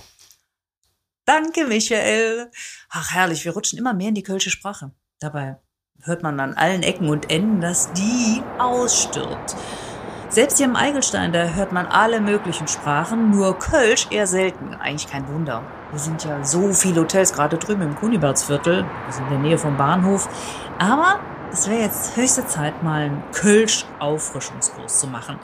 [1.26, 2.50] Danke, Michael.
[2.88, 4.92] Ach, herrlich, wir rutschen immer mehr in die kölsche Sprache.
[5.20, 5.58] Dabei
[6.04, 9.54] hört man an allen Ecken und Enden, dass die ausstirbt.
[10.30, 14.74] Selbst hier im Eigelstein, da hört man alle möglichen Sprachen, nur Kölsch eher selten.
[14.76, 15.62] Eigentlich kein Wunder.
[15.96, 19.78] Wir sind ja so viele Hotels, gerade drüben im Kunibertsviertel, sind in der Nähe vom
[19.78, 20.28] Bahnhof.
[20.78, 21.22] Aber
[21.54, 25.40] es wäre jetzt höchste Zeit, mal einen Kölsch-Auffrischungskurs zu machen.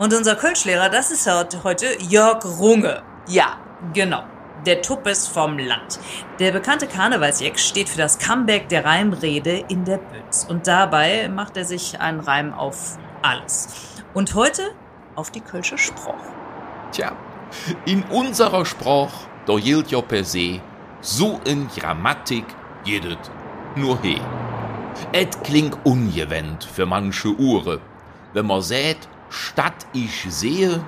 [0.00, 1.30] Und unser Kölschlehrer, das ist
[1.62, 3.04] heute Jörg Runge.
[3.28, 3.58] Ja,
[3.92, 4.24] genau.
[4.66, 6.00] Der Tuppes vom Land.
[6.40, 10.44] Der bekannte Karnevalsjeck steht für das Comeback der Reimrede in der Büns.
[10.44, 13.68] Und dabei macht er sich einen Reim auf alles.
[14.12, 14.72] Und heute
[15.14, 16.14] auf die Kölsche Sproch.
[16.90, 17.12] Tja,
[17.84, 19.12] in unserer Sproch,
[19.46, 20.60] ja per se,
[21.00, 22.46] so in Grammatik
[22.84, 23.30] jedet
[23.76, 24.20] nur he.
[25.12, 27.80] Et klingt ungewöhnt für manche Ure,
[28.32, 30.84] wenn man sät, statt ich sehe,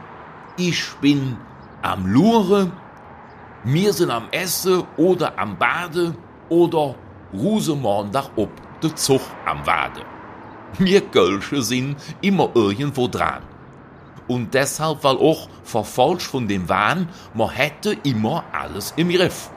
[0.56, 1.36] ich bin
[1.82, 2.70] am Lure,
[3.64, 6.14] mir sind am Esse oder am Bade
[6.48, 6.94] oder
[7.32, 10.02] Rusemorn dach ob de Zug am Wade.
[10.78, 13.42] Mir Gölsche sind immer irgendwo dran.
[14.28, 19.50] Und deshalb, weil auch verfolgt von dem Wahn, man hätte immer alles im Griff.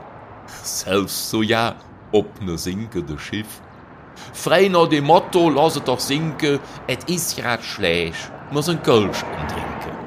[0.61, 1.75] Selbst so ja,
[2.11, 3.61] ob ne sinkende Schiff.
[4.33, 9.97] Frei nach dem Motto, lasset doch sinken, et is grad schlecht, muss ein Kölsch trinken.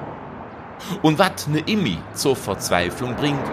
[1.03, 3.51] Und wat ne Immi zur Verzweiflung bringt,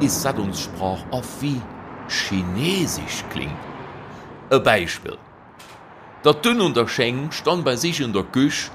[0.00, 1.60] ist, dat uns Sprach auf wie
[2.08, 3.52] Chinesisch klingt.
[4.50, 5.16] Ein Beispiel.
[6.24, 8.70] Der Dünn und der Scheng stand bei sich in der Küche,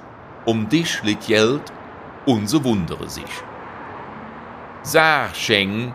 [0.46, 1.62] um dich liegt Geld
[2.28, 3.34] und so wundere sich.
[4.84, 5.94] Sag, Scheng,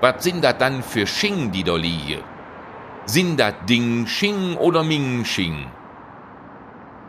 [0.00, 2.22] wat sind dat dann für Sching, die da liegen?
[3.06, 5.66] Sind dat Ding Sching oder Ming Sching?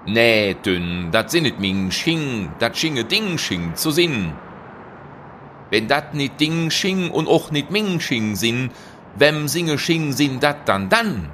[0.05, 4.33] Nee, Dünn, dat sinnet Ming Sching, dat Schinge Ding Sching zu Sinn.
[5.71, 8.69] Wenn dat nit Ding Sching und och nit Ming Sching sinn,
[9.15, 11.31] wem singe Sching sinn dat dann dann?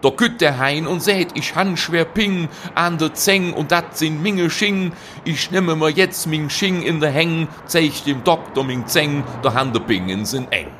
[0.00, 3.96] Da kütt der Hein und sät, ich han schwer Ping an de Zeng und dat
[3.96, 4.92] sind Minge Sching.
[5.24, 9.54] Ich nehme mir jetzt Ming Sching in de Häng, zeig dem Doktor Ming Zeng, der
[9.54, 10.70] Hande Pingen sind eng.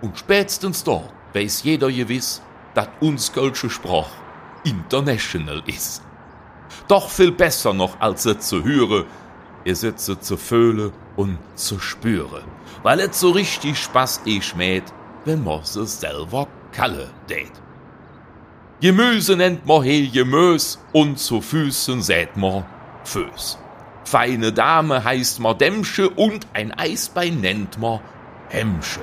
[0.00, 2.40] Und spätestens dort weiß jeder gewiss,
[2.74, 4.08] dat uns Kölsche Sprach
[4.64, 6.00] international is.
[6.88, 9.04] Doch viel besser noch als es zu hören,
[9.64, 12.44] ihr sitze zu fühlen und zu spüren,
[12.82, 14.84] weil es so richtig Spaß ich schmäht,
[15.24, 17.63] wenn man es selber kalle dät.
[18.84, 22.66] Gemüse nennt man he Gemüs und zu Füßen sät man
[23.04, 23.56] Föß.
[24.04, 28.00] Feine Dame heißt man Dämmsche und ein Eisbein nennt man
[28.50, 29.00] Hemmsche.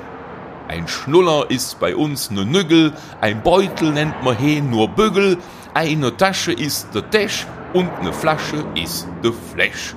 [0.67, 5.39] Ein Schnuller ist bei uns ne Nüggel, ein Beutel nennt man he nur Bügel,
[5.73, 9.95] eine Tasche ist de Täsch und ne Flasche ist de Fläsch.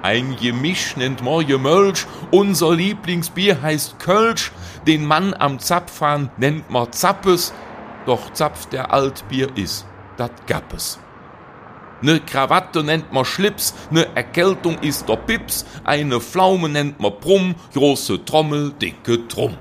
[0.00, 4.52] Ein Gemisch nennt man Gemölsch, unser Lieblingsbier heißt Kölsch,
[4.86, 7.52] den Mann am Zapfhahn nennt man Zappes,
[8.06, 9.84] doch Zapf der Altbier is,
[10.16, 10.98] dat Gappes.
[12.02, 17.54] Ne Krawatte nennt man Schlips, ne Erkältung ist der Pips, eine Pflaume nennt man Brumm,
[17.72, 19.56] große Trommel, dicke Trumm.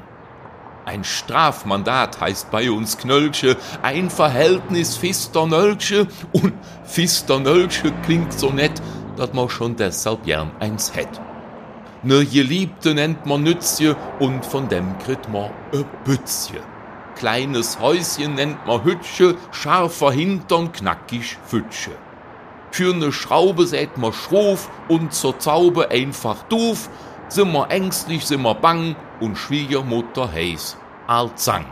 [0.86, 6.54] Ein Strafmandat heißt bei uns Knölsche, ein Verhältnis Fisternölsche und
[6.84, 8.82] Fisternölsche klingt so nett,
[9.16, 11.22] dat man schon deshalb gern eins hätt.
[12.04, 16.60] Ne Geliebte nennt man Nützje und von dem kriegt man e Bützje.
[17.16, 21.92] Kleines Häuschen nennt man Hütsche, scharfer Hintern, knackig Fütsche.
[22.72, 26.90] Für ne Schraube sät ma schrof und zur Zaube einfach doof,
[27.30, 31.66] sind wir ängstlich, sind wir bang und Schwiegermutter heiß Alzang.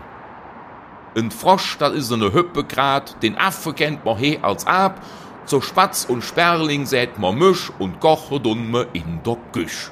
[1.15, 5.01] Ein Frosch, das is ne Hüppe grad, den Affe kennt man he als ab,
[5.45, 9.91] zur Spatz und Sperling sät man Misch und koche dumme in der Küch.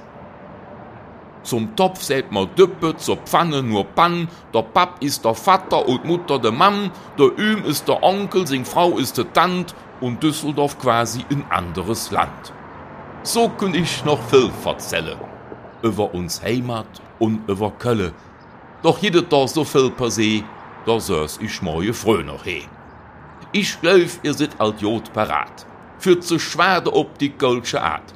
[1.44, 6.06] Zum Topf sät man Düppe, zur Pfanne nur Pann, der Pap ist der Vater und
[6.06, 10.78] Mutter der Mann, der Üm ist der Onkel, sing Frau ist der Tant und Düsseldorf
[10.78, 12.54] quasi ein anderes Land.
[13.24, 15.18] So könnt ich noch viel verzelle,
[15.82, 18.14] über uns Heimat und über Kölle.
[18.84, 20.44] Doch jede da so viel per se,
[20.86, 22.64] da sös ich moje frö noch he.
[23.52, 25.66] Ich glaub, ihr seid alt Jod parat,
[26.00, 28.14] für zu schwade ob die goldsche Art.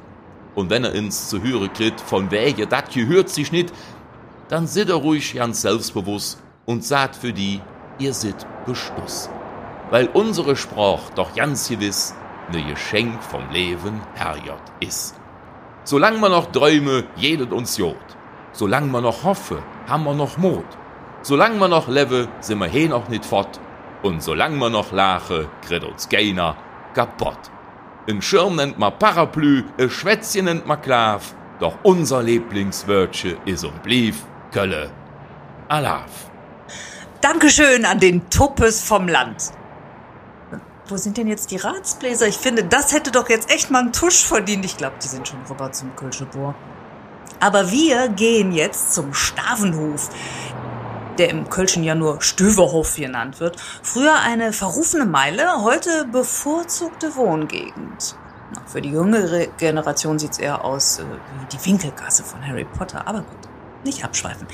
[0.56, 3.72] Und wenn er ins zu hören kriegt, von Wege dat gehört sich nicht,
[4.48, 7.60] dann sit er ruhig ganz selbstbewusst und sagt für die,
[7.98, 9.30] ihr sit Beschluss.
[9.90, 12.14] Weil unsere Sprach doch ganz gewiss
[12.52, 15.14] ne Geschenk vom Leben herjot is.
[15.84, 17.96] Solang man noch träume, jedet uns Jod.
[18.52, 20.66] Solang man noch hoffe, haben wir noch Mut.
[21.22, 23.60] Solang man noch lebe, sind wir he noch nicht fort.
[24.02, 26.56] Und solang man noch lache, kriegt uns keiner
[26.94, 27.38] kaputt.
[28.08, 33.82] Ein Schirm nennt man Parapluie, ein Schwätzchen nennt man Klav, doch unser Lieblingswörtche is und
[33.82, 34.14] blieb
[34.52, 34.92] Kölle.
[35.66, 36.30] Alaf.
[37.20, 39.50] Dankeschön an den Tuppes vom Land.
[40.86, 42.28] Wo sind denn jetzt die Ratsbläser?
[42.28, 44.64] Ich finde, das hätte doch jetzt echt mal einen Tusch verdient.
[44.64, 46.54] Ich glaube, die sind schon rüber zum Kölschebohr.
[47.40, 50.10] Aber wir gehen jetzt zum Stavenhof,
[51.18, 53.56] der im Kölschen ja nur Stöverhof genannt wird.
[53.82, 58.16] Früher eine verrufene Meile, heute bevorzugte Wohngegend.
[58.66, 63.06] Für die jüngere Generation sieht's eher aus äh, wie die Winkelgasse von Harry Potter.
[63.06, 63.48] Aber gut,
[63.84, 64.46] nicht abschweifen.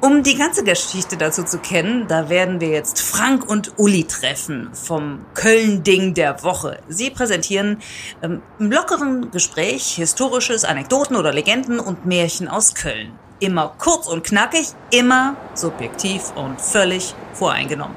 [0.00, 4.70] Um die ganze Geschichte dazu zu kennen, da werden wir jetzt Frank und Uli treffen
[4.72, 6.78] vom Köln-Ding der Woche.
[6.88, 7.80] Sie präsentieren
[8.22, 13.18] ähm, im lockeren Gespräch historisches, Anekdoten oder Legenden und Märchen aus Köln.
[13.40, 17.96] Immer kurz und knackig, immer subjektiv und völlig voreingenommen.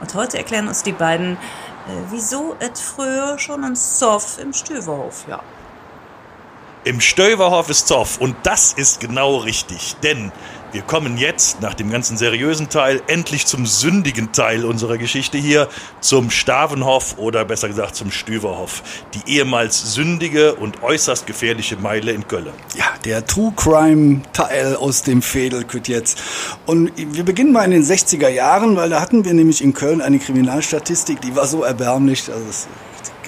[0.00, 1.38] Und heute erklären uns die beiden, äh,
[2.10, 5.40] wieso et früher schon ein Soff im Stöverhof, ja.
[6.84, 10.32] Im Stöverhof ist Zoff und das ist genau richtig, denn
[10.74, 15.68] wir kommen jetzt nach dem ganzen seriösen Teil endlich zum sündigen Teil unserer Geschichte hier,
[16.00, 18.82] zum Stavenhof oder besser gesagt zum Stüverhof,
[19.14, 22.50] die ehemals sündige und äußerst gefährliche Meile in Köln.
[22.74, 26.20] Ja, der True Crime Teil aus dem Fädelküt jetzt.
[26.66, 30.00] Und wir beginnen mal in den 60er Jahren, weil da hatten wir nämlich in Köln
[30.00, 32.66] eine Kriminalstatistik, die war so erbärmlich, also es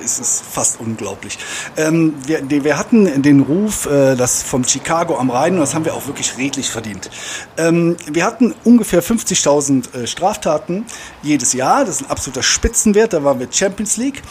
[0.05, 1.39] es ist fast unglaublich.
[1.77, 5.85] Ähm, wir, wir hatten den Ruf, äh, das vom Chicago am Rhein, und das haben
[5.85, 7.11] wir auch wirklich redlich verdient.
[7.57, 10.85] Ähm, wir hatten ungefähr 50.000 äh, Straftaten
[11.23, 11.85] jedes Jahr.
[11.85, 13.13] Das ist ein absoluter Spitzenwert.
[13.13, 14.23] Da waren wir Champions League.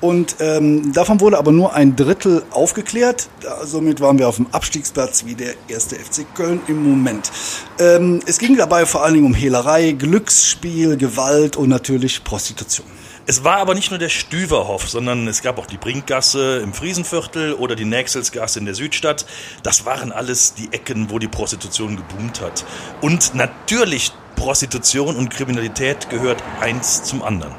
[0.00, 3.28] Und ähm, davon wurde aber nur ein Drittel aufgeklärt.
[3.62, 7.30] Somit waren wir auf dem Abstiegsplatz wie der erste FC Köln im Moment.
[7.78, 12.86] Ähm, es ging dabei vor allen Dingen um Hehlerei, Glücksspiel, Gewalt und natürlich Prostitution.
[13.24, 17.54] Es war aber nicht nur der Stüverhof, sondern es gab auch die Brinkgasse im Friesenviertel
[17.54, 19.26] oder die Nächselsgasse in der Südstadt.
[19.62, 22.64] Das waren alles die Ecken, wo die Prostitution geboomt hat.
[23.00, 27.54] Und natürlich Prostitution und Kriminalität gehört eins zum anderen.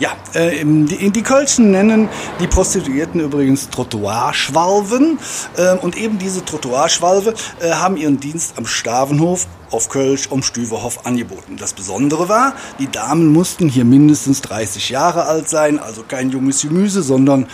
[0.00, 2.08] Ja, äh, die, die Kölschen nennen
[2.40, 5.18] die Prostituierten übrigens Trottoirschwalven.
[5.58, 11.04] Äh, und eben diese Trottoirschwalve äh, haben ihren Dienst am Stavenhof auf Kölsch um Stüverhof
[11.04, 11.58] angeboten.
[11.58, 16.62] Das Besondere war, die Damen mussten hier mindestens 30 Jahre alt sein, also kein junges
[16.62, 17.46] Gemüse, sondern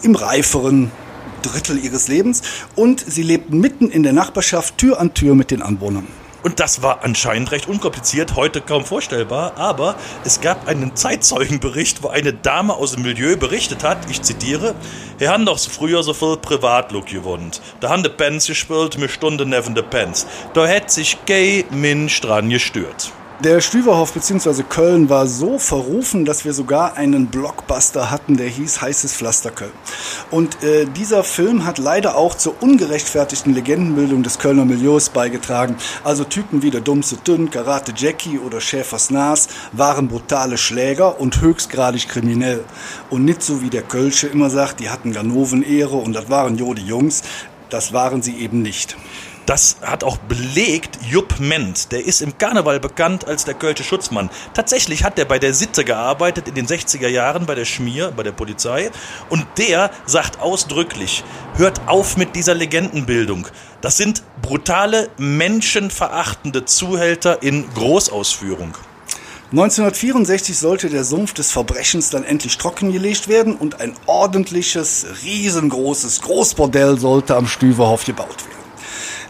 [0.00, 0.90] im reiferen
[1.42, 2.40] Drittel ihres Lebens.
[2.76, 6.06] Und sie lebten mitten in der Nachbarschaft, Tür an Tür mit den Anwohnern.
[6.42, 12.08] Und das war anscheinend recht unkompliziert, heute kaum vorstellbar, aber es gab einen Zeitzeugenbericht, wo
[12.08, 14.74] eine Dame aus dem Milieu berichtet hat, ich zitiere,
[15.18, 17.60] «Wir haben doch früher so viel Privatlook gewohnt.
[17.80, 20.26] Da haben die Pens gespielt, mir Stunden neben de Pens.
[20.52, 23.12] Da hätt sich gay Mensch dran gestört.»
[23.44, 24.62] Der Stüverhof bzw.
[24.62, 29.72] Köln war so verrufen, dass wir sogar einen Blockbuster hatten, der hieß Heißes Pflaster Köln.
[30.30, 35.74] Und äh, dieser Film hat leider auch zur ungerechtfertigten Legendenbildung des Kölner Milieus beigetragen.
[36.04, 41.40] Also Typen wie der Dummse Dünn, Karate Jackie oder Schäfers Nas waren brutale Schläger und
[41.40, 42.62] höchstgradig kriminell.
[43.10, 46.82] Und nicht so wie der Kölsche immer sagt, die hatten Ganoven-Ehre und das waren Jodi
[46.82, 47.22] Jungs.
[47.70, 48.96] Das waren sie eben nicht.
[49.46, 51.90] Das hat auch belegt Jupp Ment.
[51.90, 54.30] Der ist im Karneval bekannt als der Kölsche Schutzmann.
[54.54, 58.22] Tatsächlich hat er bei der Sitte gearbeitet in den 60er Jahren bei der Schmier, bei
[58.22, 58.90] der Polizei.
[59.30, 61.24] Und der sagt ausdrücklich,
[61.56, 63.48] hört auf mit dieser Legendenbildung.
[63.80, 68.76] Das sind brutale, menschenverachtende Zuhälter in Großausführung.
[69.50, 76.98] 1964 sollte der Sumpf des Verbrechens dann endlich trockengelegt werden und ein ordentliches, riesengroßes Großbordell
[76.98, 78.61] sollte am Stüverhof gebaut werden.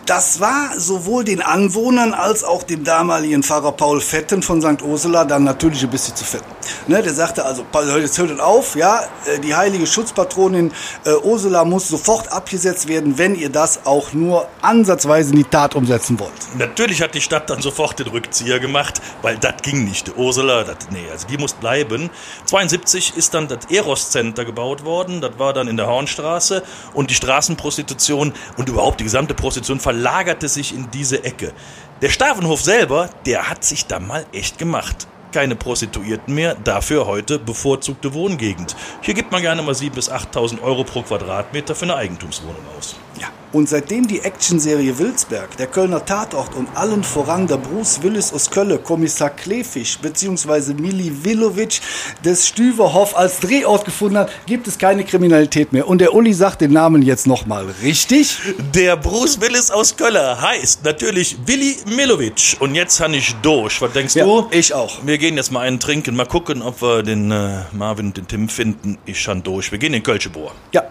[0.07, 4.83] Das war sowohl den Anwohnern als auch dem damaligen Pfarrer Paul Fetten von St.
[4.83, 6.45] Ursula dann natürlich ein bisschen zu fetten.
[6.89, 7.65] Ne, der sagte also,
[7.99, 10.73] jetzt hört auf, ja, äh, die heilige Schutzpatronin
[11.05, 15.77] äh, Ursula muss sofort abgesetzt werden, wenn ihr das auch nur ansatzweise in die Tat
[15.77, 16.33] umsetzen wollt.
[16.59, 20.17] Natürlich hat die Stadt dann sofort den Rückzieher gemacht, weil das ging nicht.
[20.17, 22.11] Ursula, das, nee, also die muss bleiben.
[22.47, 26.63] 72 ist dann das Eros Center gebaut worden, das war dann in der Hornstraße
[26.93, 31.53] und die Straßenprostitution und überhaupt die gesamte Prostitution verlagerte sich in diese Ecke.
[32.01, 35.07] Der Stavenhof selber, der hat sich da mal echt gemacht.
[35.33, 38.75] Keine Prostituierten mehr, dafür heute bevorzugte Wohngegend.
[39.03, 42.97] Hier gibt man gerne mal 7.000 bis 8.000 Euro pro Quadratmeter für eine Eigentumswohnung aus.
[43.21, 43.29] Ja.
[43.53, 48.51] Und seitdem die Actionserie Wilsberg, der Kölner Tatort und allen voran der Bruce Willis aus
[48.51, 50.73] Kölle, Kommissar Klefisch bzw.
[50.73, 51.81] Mili Vilovic
[52.25, 55.87] des Stüverhoff als Drehort gefunden hat, gibt es keine Kriminalität mehr.
[55.87, 58.39] Und der Uli sagt den Namen jetzt nochmal richtig.
[58.75, 62.57] Der Bruce Willis aus Kölle heißt natürlich Willi Milovic.
[62.61, 63.83] Und jetzt han ich durch.
[63.83, 64.47] Was denkst Ja, du?
[64.51, 65.05] ich auch.
[65.05, 68.27] Wir gehen jetzt mal einen trinken, mal gucken, ob wir den äh, Marvin und den
[68.29, 68.97] Tim finden.
[69.05, 69.71] Ich han durch.
[69.71, 70.53] Wir gehen in Kölschebohr.
[70.73, 70.85] Ja,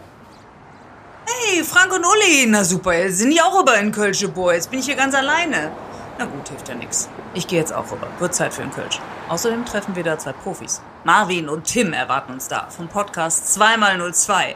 [1.32, 2.46] Hey, Frank und Uli.
[2.48, 4.54] Na super, jetzt sind die auch rüber in Kölsche Bohr.
[4.54, 5.72] Jetzt bin ich hier ganz alleine.
[6.18, 7.10] Na gut, hilft ja nix.
[7.34, 8.08] Ich gehe jetzt auch rüber.
[8.20, 9.00] Wird Zeit für einen Kölsch.
[9.30, 10.82] Außerdem treffen wir da zwei Profis.
[11.04, 14.56] Marvin und Tim erwarten uns da vom Podcast 2x02.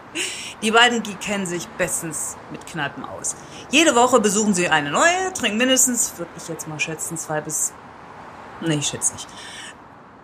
[0.62, 3.36] Die beiden, die kennen sich bestens mit Kneipen aus.
[3.70, 7.72] Jede Woche besuchen sie eine neue, trinken mindestens, würde ich jetzt mal schätzen, zwei bis...
[8.62, 9.28] Nee, ich schätze nicht.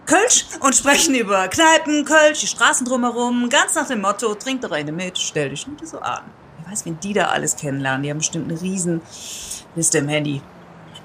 [0.05, 4.71] Kölsch und sprechen über Kneipen, Kölsch, die Straßen drumherum, ganz nach dem Motto, trink doch
[4.71, 6.23] eine mit, stell dich nicht so an.
[6.71, 8.03] Weiß, wen die da alles kennenlernen.
[8.03, 9.01] Die haben bestimmt eine riesen
[9.75, 10.41] Liste im Handy.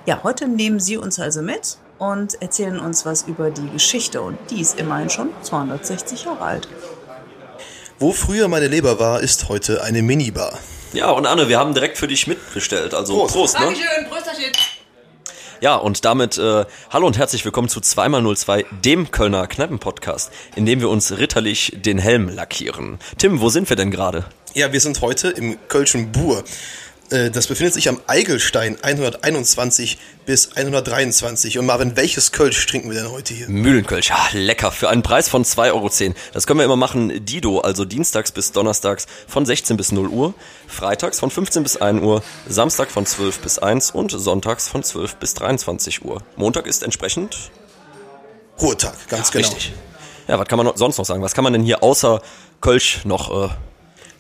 [0.07, 4.39] Ja, heute nehmen sie uns also mit und erzählen uns was über die Geschichte und
[4.51, 6.69] die ist immerhin schon 260 Jahre alt.
[7.99, 10.57] Wo früher meine Leber war, ist heute eine Minibar.
[10.93, 12.95] Ja, und Anne, wir haben direkt für dich mitbestellt.
[12.95, 13.75] Also Prost, ne?
[14.09, 14.53] Prösterchen.
[15.61, 20.79] Ja, und damit äh, hallo und herzlich willkommen zu 2x02, dem Kölner Kneipen-Podcast, in dem
[20.79, 22.99] wir uns ritterlich den Helm lackieren.
[23.19, 24.27] Tim, wo sind wir denn gerade?
[24.57, 26.43] Ja, wir sind heute im Kölschen Bur.
[27.11, 31.59] Äh, Das befindet sich am Eigelstein 121 bis 123.
[31.59, 33.51] Und Marvin, welches Kölsch trinken wir denn heute hier?
[33.51, 35.91] Mühlenkölsch, ja, lecker, für einen Preis von 2,10 Euro.
[36.33, 40.33] Das können wir immer machen, Dido, also dienstags bis donnerstags von 16 bis 0 Uhr,
[40.67, 45.17] freitags von 15 bis 1 Uhr, Samstag von 12 bis 1 und sonntags von 12
[45.17, 46.23] bis 23 Uhr.
[46.37, 47.51] Montag ist entsprechend
[48.59, 49.49] Ruhetag, ganz genau.
[49.49, 49.75] Richtig.
[50.29, 51.23] Ja, was kann man sonst noch sagen?
[51.23, 52.23] Was kann man denn hier außer
[52.63, 53.51] Kölsch noch äh,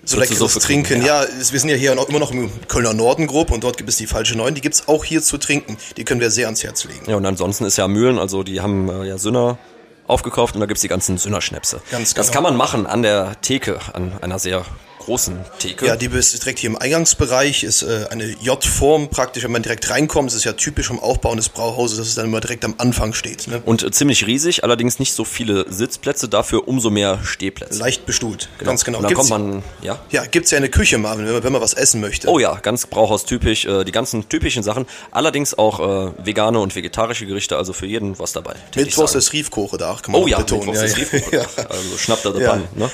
[0.06, 1.04] So leckeres so Trinken.
[1.04, 3.76] Ja, es- wir sind ja hier noch, immer noch im Kölner Norden grob und dort
[3.76, 4.54] gibt es die falsche Neun.
[4.54, 5.76] Die gibt's auch hier zu trinken.
[5.96, 7.02] Die können wir sehr ans Herz legen.
[7.10, 9.58] Ja, und ansonsten ist ja Mühlen, also die haben äh, ja Sünner
[10.06, 11.80] aufgekauft und da gibt's die ganzen Sünner-Schnäpse.
[11.90, 12.34] Ganz Das genau.
[12.34, 14.64] kann man machen an der Theke, an einer sehr
[15.06, 15.86] großen Theke.
[15.86, 19.88] Ja, die ist direkt hier im Eingangsbereich, ist äh, eine J-Form praktisch, wenn man direkt
[19.88, 20.28] reinkommt.
[20.30, 23.14] Das ist ja typisch vom Aufbau eines Brauhauses, dass es dann immer direkt am Anfang
[23.14, 23.46] steht.
[23.48, 23.62] Ne?
[23.64, 27.78] und äh, ziemlich riesig, allerdings nicht so viele Sitzplätze, dafür umso mehr Stehplätze.
[27.78, 28.98] Leicht bestuhlt, ganz genau.
[28.98, 29.98] Und dann Gibt's- kommt man, ja.
[30.10, 32.28] Ja, gibt's ja eine Küche, Marvin, wenn man, wenn man was essen möchte.
[32.28, 34.86] Oh ja, ganz Brauhaustypisch, äh, die ganzen typischen Sachen.
[35.10, 38.54] Allerdings auch äh, vegane und vegetarische Gerichte, also für jeden was dabei.
[38.74, 40.66] Mittwochs ist Riefkoche da, kann man Oh auch ja, betonen.
[40.66, 41.36] Mittwochs ist Riefkoche.
[41.56, 41.64] ja.
[41.68, 42.52] Also schnappt er Ja.
[42.52, 42.90] an, ne?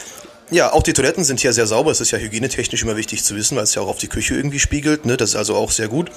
[0.53, 1.91] Ja, auch die Toiletten sind hier sehr sauber.
[1.91, 4.35] Es ist ja hygienetechnisch immer wichtig zu wissen, weil es ja auch auf die Küche
[4.35, 5.07] irgendwie spiegelt.
[5.07, 5.17] Ne?
[5.17, 6.11] Das ist also auch sehr gut.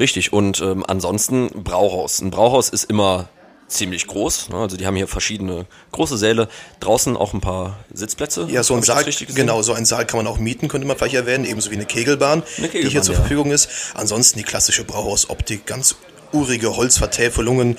[0.00, 2.20] Richtig, und ähm, ansonsten Brauhaus.
[2.20, 3.28] Ein Brauhaus ist immer
[3.68, 4.50] ziemlich groß.
[4.50, 4.56] Ne?
[4.56, 6.48] Also die haben hier verschiedene große Säle,
[6.80, 8.46] draußen auch ein paar Sitzplätze.
[8.50, 11.14] Ja, so ein Saal, genau, so ein Saal kann man auch mieten, könnte man vielleicht
[11.14, 13.20] erwähnen, ebenso wie eine Kegelbahn, Eine die hier Kegelbahn, zur ja.
[13.20, 13.68] Verfügung ist.
[13.94, 15.96] Ansonsten die klassische Brauhausoptik, ganz
[16.36, 17.78] urige Holzvertäfelungen.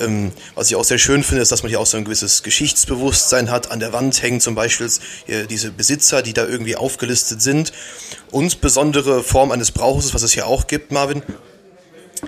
[0.00, 2.42] Ähm, was ich auch sehr schön finde, ist, dass man hier auch so ein gewisses
[2.42, 3.70] Geschichtsbewusstsein hat.
[3.70, 4.88] An der Wand hängen zum Beispiel
[5.50, 7.72] diese Besitzer, die da irgendwie aufgelistet sind.
[8.30, 11.22] Und besondere Form eines Brauhauses, was es hier auch gibt, Marvin,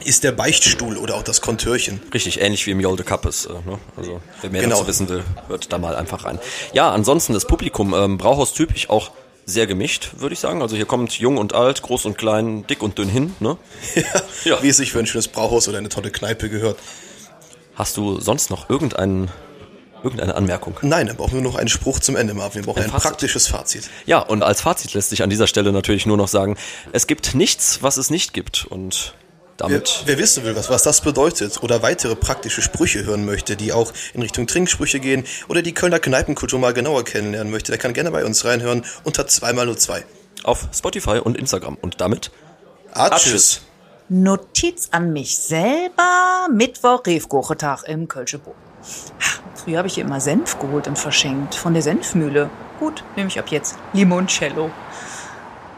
[0.04, 2.00] ist der Beichtstuhl oder auch das Kontörchen.
[2.14, 3.46] Richtig, ähnlich wie im Jolde Kappes.
[3.46, 3.78] Äh, ne?
[3.96, 4.76] Also wer mehr Genau.
[4.76, 6.38] dazu wissen will, hört da mal einfach rein.
[6.72, 9.10] Ja, ansonsten das Publikum, ähm, Brauhaustypisch auch
[9.50, 10.62] sehr gemischt, würde ich sagen.
[10.62, 13.34] Also hier kommt jung und alt, groß und klein, dick und dünn hin.
[13.40, 13.56] Ne?
[14.44, 14.62] Ja.
[14.62, 16.78] Wie es sich für ein schönes Brauhaus oder eine tolle Kneipe gehört.
[17.74, 19.30] Hast du sonst noch irgendeinen,
[20.02, 20.78] irgendeine Anmerkung?
[20.80, 22.62] Nein, dann brauchen wir nur noch einen Spruch zum Ende, Marvin.
[22.62, 23.10] Wir brauchen Ein ein, Fazit.
[23.10, 23.90] praktisches Fazit.
[24.06, 26.56] Ja, und als Fazit lässt sich an dieser Stelle natürlich nur noch sagen,
[26.92, 28.64] es gibt nichts, was es nicht gibt.
[28.64, 29.14] Und
[29.60, 33.72] damit wer wissen will, was, was das bedeutet oder weitere praktische Sprüche hören möchte, die
[33.72, 37.92] auch in Richtung Trinksprüche gehen oder die Kölner Kneipenkultur mal genauer kennenlernen möchte, der kann
[37.92, 40.02] gerne bei uns reinhören unter 2x02.
[40.44, 41.76] auf Spotify und Instagram.
[41.80, 42.30] Und damit
[43.16, 43.62] Tschüss.
[44.08, 46.48] Notiz an mich selber.
[46.52, 48.54] Mittwoch, Refkoche-Tag im Kölsche Bo.
[49.54, 51.54] Früher habe ich hier immer Senf geholt und verschenkt.
[51.54, 52.50] Von der Senfmühle.
[52.80, 53.76] Gut, nehme ich ab jetzt.
[53.92, 54.70] Limoncello.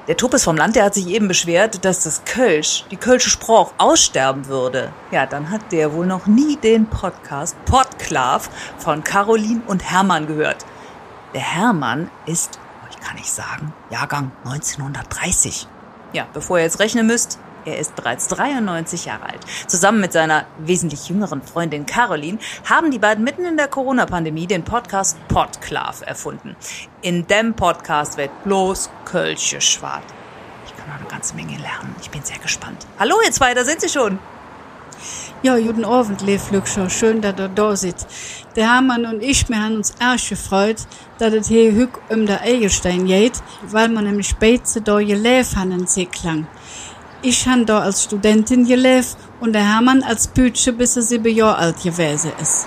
[0.08, 3.72] Der Topes vom Land, der hat sich eben beschwert, dass das Kölsch, die Kölsche Spruch,
[3.78, 4.92] aussterben würde.
[5.12, 10.66] Ja, dann hat der wohl noch nie den Podcast Podklav von Caroline und Hermann gehört.
[11.34, 12.58] Der Hermann ist,
[12.90, 15.68] ich kann nicht sagen, Jahrgang 1930.
[16.12, 19.40] Ja, bevor ihr jetzt rechnen müsst, er ist bereits 93 Jahre alt.
[19.68, 22.38] Zusammen mit seiner wesentlich jüngeren Freundin Caroline
[22.68, 26.56] haben die beiden mitten in der Corona-Pandemie den Podcast Podclav erfunden.
[27.02, 30.04] In dem Podcast wird bloß Kölsche schwarz.
[30.64, 31.94] Ich kann noch eine ganze Menge lernen.
[32.00, 32.86] Ich bin sehr gespannt.
[32.98, 34.18] Hallo ihr zwei, da sind sie schon.
[35.42, 36.88] Ja, guten Abend, Lev Lückscher.
[36.88, 38.06] Schön, dass ihr da seid.
[38.56, 40.86] Der Hermann und ich, wir haben uns erst gefreut,
[41.18, 43.34] dass es hier hück um der Egelstein geht,
[43.64, 46.46] weil man nämlich später da gelebt haben in Seeklang.
[47.20, 51.58] Ich han da als Studentin gelebt und der Hermann als Bütsche, bis er sieben Jahre
[51.58, 52.66] alt gewesen ist.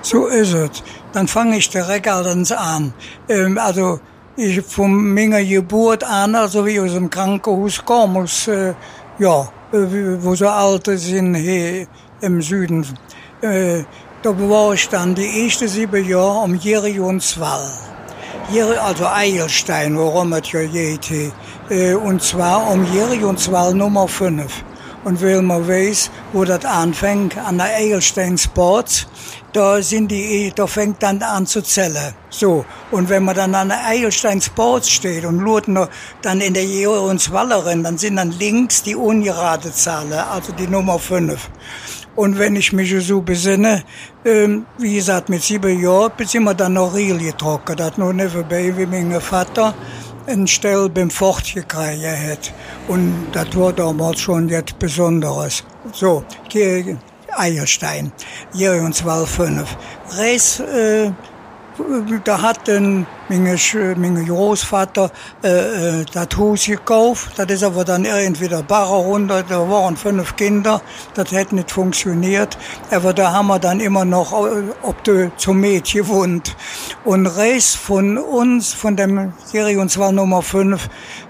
[0.00, 0.82] So ist es.
[1.12, 2.94] Dann fange ich direkt allerdings an.
[3.28, 4.00] Ähm, also
[4.36, 8.74] ich von meiner Geburt an, also wie aus dem Krankenhaus kam, muss, äh,
[9.18, 9.76] ja, äh,
[10.20, 11.86] wo so alte sind hier
[12.20, 12.86] im Süden.
[13.40, 13.84] Äh,
[14.22, 17.70] da war ich dann die ersten sieben Jahre um Jerionswall.
[18.84, 21.10] Also Eilstein, worum es ja geht.
[21.70, 24.64] Äh, und zwar um Jerionswall Nummer 5.
[25.06, 29.06] Und weil man weiß, wo das anfängt, an der Eilstein Sports,
[29.52, 32.12] da sind die, da fängt dann an zu zählen.
[32.28, 32.64] So.
[32.90, 35.88] Und wenn man dann an der Eilstein Sports steht und schaut noch
[36.22, 41.50] dann in der Jerionswallerin, dann sind dann links die ungerade Zahlen, also die Nummer 5.
[42.16, 43.84] Und wenn ich mich so besinne,
[44.24, 47.78] ähm, wie gesagt, mit sieben Jahren, sind wir dann noch Riel getrocknet.
[47.78, 49.72] Das noch nicht vorbei, wie mein Vater
[50.26, 52.52] einen Stell beim Fort gekriegt hat.
[52.88, 55.64] Und das war damals schon etwas Besonderes.
[55.92, 56.98] So, hier
[57.36, 58.12] Eierstein,
[58.54, 59.76] hier und zwar fünf.
[60.10, 61.10] Reis, äh,
[62.24, 63.58] da hat ein, mein,
[63.96, 65.10] mein Großvater
[65.42, 65.48] äh,
[66.00, 67.32] äh, das Haus gekauft.
[67.36, 69.42] Das ist aber dann irgendwie der Barre runter.
[69.42, 70.80] Da waren fünf Kinder.
[71.14, 72.56] Das hätte nicht funktioniert.
[72.90, 74.32] Aber da haben wir dann immer noch
[74.82, 76.56] ob du zum Mädchen gewohnt.
[77.04, 80.88] Und Reis von uns, von dem Serie und zwar Nummer fünf,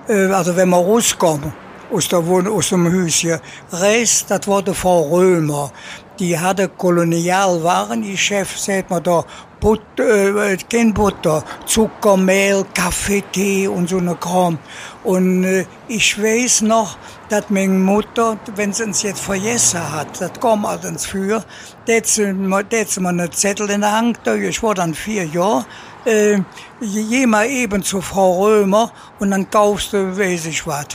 [0.09, 1.53] äh, also wenn wir rauskommen,
[1.92, 3.38] aus, der Wohn aus dem Häuschen.
[3.70, 5.70] Reis, das war die Frau Römer.
[6.19, 9.25] Die hatte Kolonialwaren, die Chef, sagt man da,
[9.61, 14.59] Butter, äh, kein Butter, Zucker, Mehl, Kaffee, Tee und so eine Kram.
[15.05, 16.97] Und äh, ich weiß noch,
[17.29, 21.45] dass meine Mutter, wenn sie uns jetzt vergessen hat, das kam allerdings für,
[21.89, 22.64] hat sie mir
[23.05, 25.67] einen Zettel in der Hand, ich war dann vier Jahre,
[26.07, 26.39] äh,
[26.81, 30.87] geh mal eben zu Frau Römer und dann kaufst du, weiß ich was.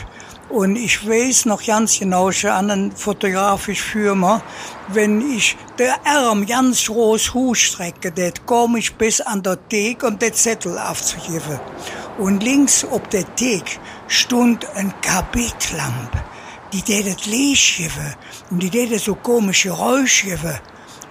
[0.52, 4.43] Und ich weiß noch ganz genau, an einen fotografisch Firma,
[4.89, 10.20] wenn ich der Arm ganz groß hochstrecke, das komme ich bis an der Theke, um
[10.20, 11.58] den Zettel aufzugeben.
[12.18, 16.12] Und links ob der Theke stund ein Kabitlamp.
[16.74, 18.16] Die det Licht geben
[18.49, 20.60] und die det so komische Geräusche geben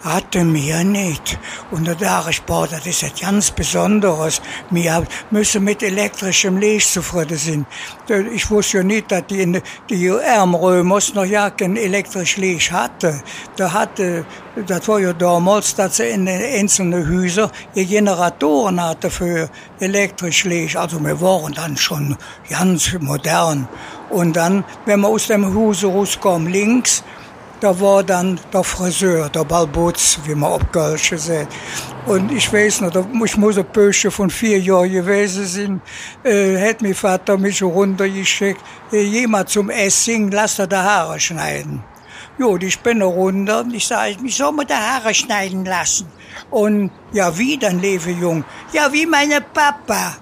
[0.02, 1.38] hatte mir nicht.
[1.70, 4.40] Und da dachte ich, boah, das ist etwas ganz Besonderes.
[4.70, 7.66] Wir müssen mit elektrischem Licht zufrieden sein.
[8.32, 13.22] Ich wusste ja nicht, dass die, die Ärmrömers noch ja kein elektrisches Licht hatte.
[13.56, 14.24] Da hatte,
[14.66, 20.44] das war ja damals, dass sie in den einzelnen Häusern ihr Generatoren hatte für elektrisches
[20.44, 20.76] Licht.
[20.76, 22.16] Also wir waren dann schon
[22.48, 23.68] ganz modern.
[24.08, 27.04] Und dann, wenn man aus dem Haus rauskam, links,
[27.60, 31.52] da war dann der Friseur, der Balbutz, wie man auf Kölsch sagt.
[32.06, 32.92] Und ich weiß noch,
[33.24, 35.82] ich muss ein Bösche von vier Jahren gewesen sein,
[36.24, 38.60] äh, hat mein Vater mich runtergeschickt,
[38.92, 41.84] äh, jemand zum Essen, lass er die Haare schneiden.
[42.38, 46.06] Jo, ich bin runter, ich sage, ich soll mir die Haare schneiden lassen.
[46.50, 48.44] Und, ja, wie dann, lebe Jung?
[48.72, 50.16] Ja, wie meine Papa.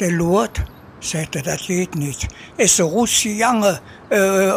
[0.00, 0.62] Der Lord
[1.00, 2.28] sagte, das geht nicht.
[2.56, 3.80] Es ist ein Russi Junge,
[4.10, 4.50] äh,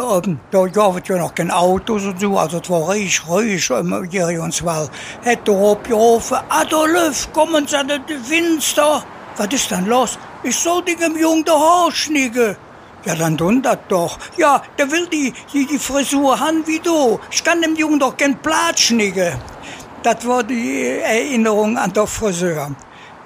[0.50, 4.08] da gab es ja noch kein Autos und so, also es war richtig ruhig im
[4.10, 4.88] Jerionswall.
[5.22, 9.04] Hätte er abgerufen, Adolf, kommen Sie an den Fenster.
[9.36, 10.18] Was ist denn los?
[10.42, 12.56] Ich soll dem Jungen der Haar schnicken.
[13.04, 14.18] Ja, dann tun das doch.
[14.36, 17.18] Ja, der will die, die, die Frisur haben wie du.
[17.30, 19.32] Ich kann dem Jungen doch kein Blatt schnicken.
[20.02, 22.70] Das war die Erinnerung an der Friseur.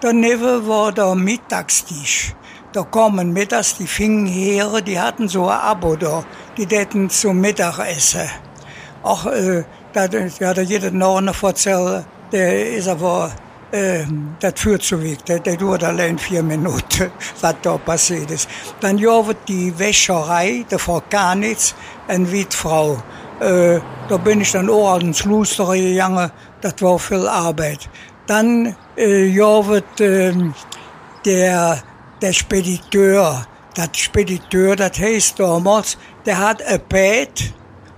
[0.00, 2.34] Daneben war der Mittagstisch.
[2.74, 6.24] Da kommen mittags die Fingenheere, die hatten so ein Abo da,
[6.56, 8.28] die täten zum Mittagessen.
[9.04, 9.62] Ach, äh,
[9.92, 10.08] da,
[10.48, 13.30] hat jeder noch eine erzählt, der ist aber,
[13.70, 14.02] äh,
[14.40, 18.48] das führt zu weg, der, der dauert allein vier Minuten, was da passiert ist.
[18.80, 21.76] Dann ja, wird die Wäscherei, der Frau Kanitz,
[22.08, 23.00] eine Wittfrau.
[23.38, 26.28] Äh, da bin ich dann auch ans Kloster gegangen.
[26.60, 27.88] Das war viel Arbeit.
[28.26, 30.32] Dann, äh, ja, wird äh,
[31.24, 31.80] der,
[32.24, 37.52] der Spediteur, das Spediteur, das heißt damals, der hat ein Bett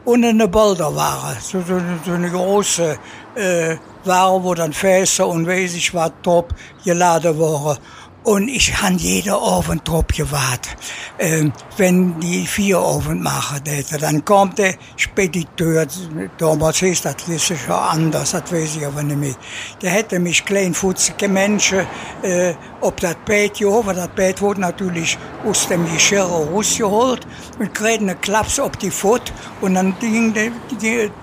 [0.04, 1.36] und eine Boulderware.
[1.40, 2.98] So, so, so eine große
[3.36, 6.52] äh, Ware, wo dann Fässer und weiß ich was top
[6.84, 7.78] geladen waren.
[8.26, 10.76] Und ich han jeder Abend drauf gewartet.
[11.16, 13.60] Ähm, wenn die vier Abend machen,
[14.00, 15.86] dann kommt der Spediteur,
[16.36, 19.36] damals hieß das ist schon anders, das weiß ich aber nicht mehr.
[19.80, 21.86] Der hätte mich kleinfutzige Menschen
[22.22, 27.26] äh, ob das Bett gehoben, das Bett wurde natürlich aus dem Geschirr rausgeholt
[27.58, 30.50] und kriegt eine Klaps auf die Foot und dann ging der,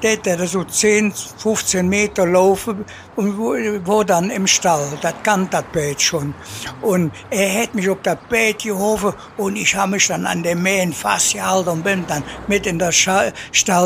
[0.01, 2.85] der, der so 10, 15 Meter laufen
[3.15, 3.55] und wo,
[3.85, 6.33] wo dann im Stall, das kann das Bett schon.
[6.81, 10.63] Und er hätte mich auf das Bett gehoben und ich habe mich dann an dem
[10.63, 13.33] Mähen festgehalten und bin dann mit in das Stall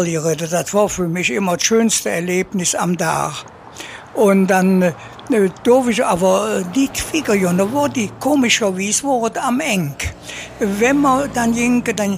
[0.05, 0.47] geritten.
[0.49, 3.45] Das war für mich immer das schönste Erlebnis am Tag.
[4.17, 4.93] Und dann äh,
[5.63, 9.95] darf ich aber äh, die Figuren, da war die komischerweise war am eng.
[10.59, 12.17] Wenn man dann ging, dann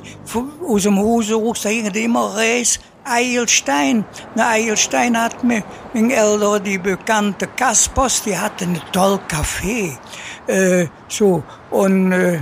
[0.65, 1.27] aus dem raus,
[1.61, 4.05] da ging immer Reis, Eilstein.
[4.35, 9.97] Na, Eilstein hat mir, mein Eltern, die bekannte Kaspers, die hatten einen tollen Kaffee.
[10.47, 12.41] Äh, so, und, äh,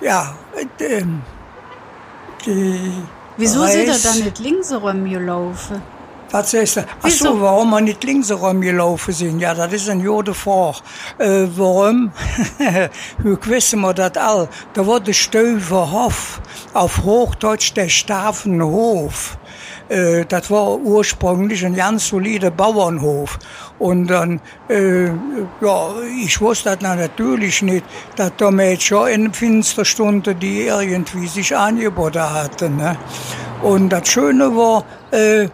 [0.00, 0.34] ja,
[0.78, 1.02] äh,
[2.44, 2.92] die
[3.36, 5.82] Wieso Reis, sind er dann nicht links rumgelaufen?
[6.30, 6.84] Was sagst du?
[7.02, 9.40] Ach so, warum wir nicht links rumgelaufen sind?
[9.40, 10.76] Ja, das ist ein Jode vor.
[11.18, 12.10] Äh, warum?
[13.18, 14.48] Wie wissen wir das all?
[14.72, 16.40] Da war der Stöverhof,
[16.72, 19.36] auf Hochdeutsch der Stafenhof.
[19.92, 23.38] Äh, das war ursprünglich ein ganz solider Bauernhof.
[23.78, 25.06] Und dann, äh,
[25.60, 27.84] ja, ich wusste das natürlich nicht,
[28.16, 32.76] dass der Mädchen in Finsterstunde, die irgendwie sich angeboten hatten.
[32.76, 32.96] Ne?
[33.62, 35.48] Und das Schöne war, äh,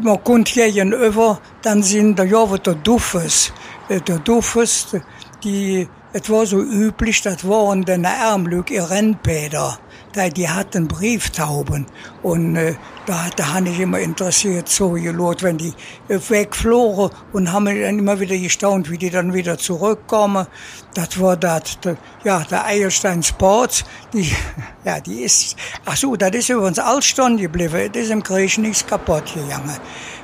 [0.00, 3.52] man konnte gegenüber, dann sind da ja der Duffes.
[3.88, 4.96] Äh, Der Duffes,
[5.42, 9.78] die, es war so üblich, das waren den Ärmlück, ihr Rennbäder.
[10.16, 11.86] Die hatten Brieftauben.
[12.22, 12.74] Und äh,
[13.06, 15.72] da, da habe ich immer interessiert so gelot, wenn die
[16.08, 20.48] äh, wegflogen und haben mich dann immer wieder gestaunt, wie die dann wieder zurückkommen.
[20.94, 21.78] Das war das,
[22.24, 24.32] ja, der Eierstein Sports, die,
[24.84, 27.90] ja, die ist, ach so, das ist übrigens alles stehen geblieben.
[27.92, 29.76] Das ist im Krieg nichts kaputt gegangen.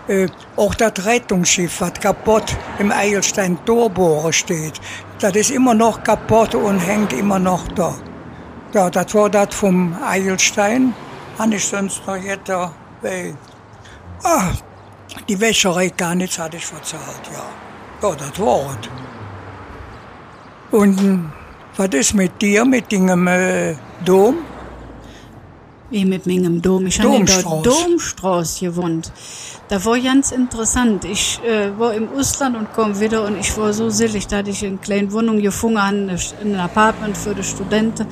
[0.08, 4.80] Äh, auch das Rettungsschiff, was kaputt im Eilstein Torbohre steht,
[5.20, 7.94] das ist immer noch kaputt und hängt immer noch da.
[8.76, 10.92] Ja, das war das vom Eilstein.
[11.38, 13.32] Habe ich sonst noch da, äh,
[14.22, 14.52] ah,
[15.26, 18.06] die Wäscherei gar nichts hatte ich verzahlt, ja.
[18.06, 18.88] Ja, das war es.
[20.78, 21.32] Und hm,
[21.78, 24.34] was ist mit dir, mit dem äh, Dom?
[25.88, 26.86] Wie mit meinem Dom.
[26.86, 28.66] Ich habe in der Domstraße.
[28.66, 29.10] Gewohnt.
[29.68, 31.06] Da war ganz interessant.
[31.06, 34.50] Ich äh, war im Ausland und kam wieder und ich war so selig, da hatte
[34.50, 38.06] ich eine kleine Wohnung gefunden, ein Apartment für die Studenten.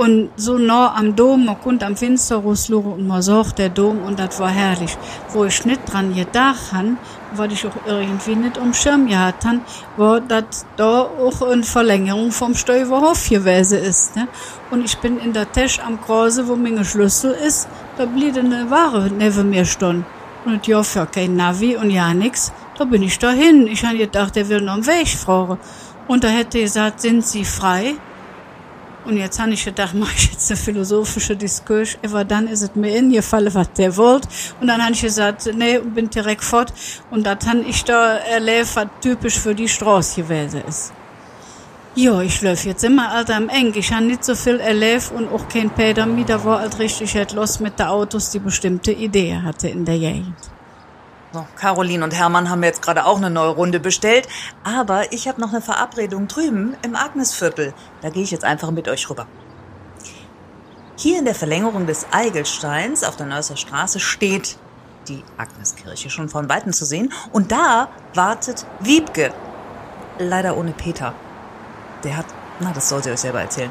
[0.00, 3.98] Und so nah am Dom, man konnte am Fenster rausschauen und man sah der Dom
[4.06, 4.96] und das war herrlich.
[5.34, 6.96] Wo ich nicht dran gedacht habe,
[7.34, 9.60] weil ich auch irgendwie nicht am Schirm gehabt habe,
[9.98, 14.16] war, dass da auch eine Verlängerung vom Steuerhof gewesen ist.
[14.16, 14.26] Ne?
[14.70, 18.70] Und ich bin in der Tasche am Krause, wo mein Schlüssel ist, da blieb eine
[18.70, 20.06] Ware neben mir stehen.
[20.46, 23.66] Und ja, für kein Navi und ja nix, da bin ich dahin.
[23.66, 25.58] Ich habe gedacht, der will noch einen Weg fragen.
[26.08, 27.96] Und da hätte er gesagt, sind Sie frei?
[29.04, 32.74] Und jetzt habe ich gedacht, mache ich jetzt eine philosophische Diskurs, aber dann ist es
[32.74, 34.28] mir ingefallen, was der wollte.
[34.60, 36.72] Und dann habe ich gesagt, nee, und bin direkt fort.
[37.10, 40.92] Und das habe ich da erlebt, was typisch für die Straße gewesen ist.
[41.96, 43.72] Ja, ich läuft jetzt immer alter am Eng.
[43.74, 46.24] Ich habe nicht so viel erlebt und auch kein Peter mehr.
[46.24, 49.98] Da war halt richtig halt los mit den Autos, die bestimmte Idee hatte in der
[49.98, 50.36] Gegend.
[51.32, 54.26] So, Caroline und Hermann haben jetzt gerade auch eine neue Runde bestellt,
[54.64, 57.72] aber ich habe noch eine Verabredung drüben im Agnesviertel.
[58.00, 59.26] Da gehe ich jetzt einfach mit euch rüber.
[60.96, 64.58] Hier in der Verlängerung des Eigelsteins auf der Neusser Straße steht
[65.06, 69.32] die Agneskirche schon von Weitem zu sehen und da wartet Wiebke.
[70.18, 71.14] Leider ohne Peter.
[72.02, 72.26] Der hat,
[72.58, 73.70] na, das soll sie euch selber erzählen.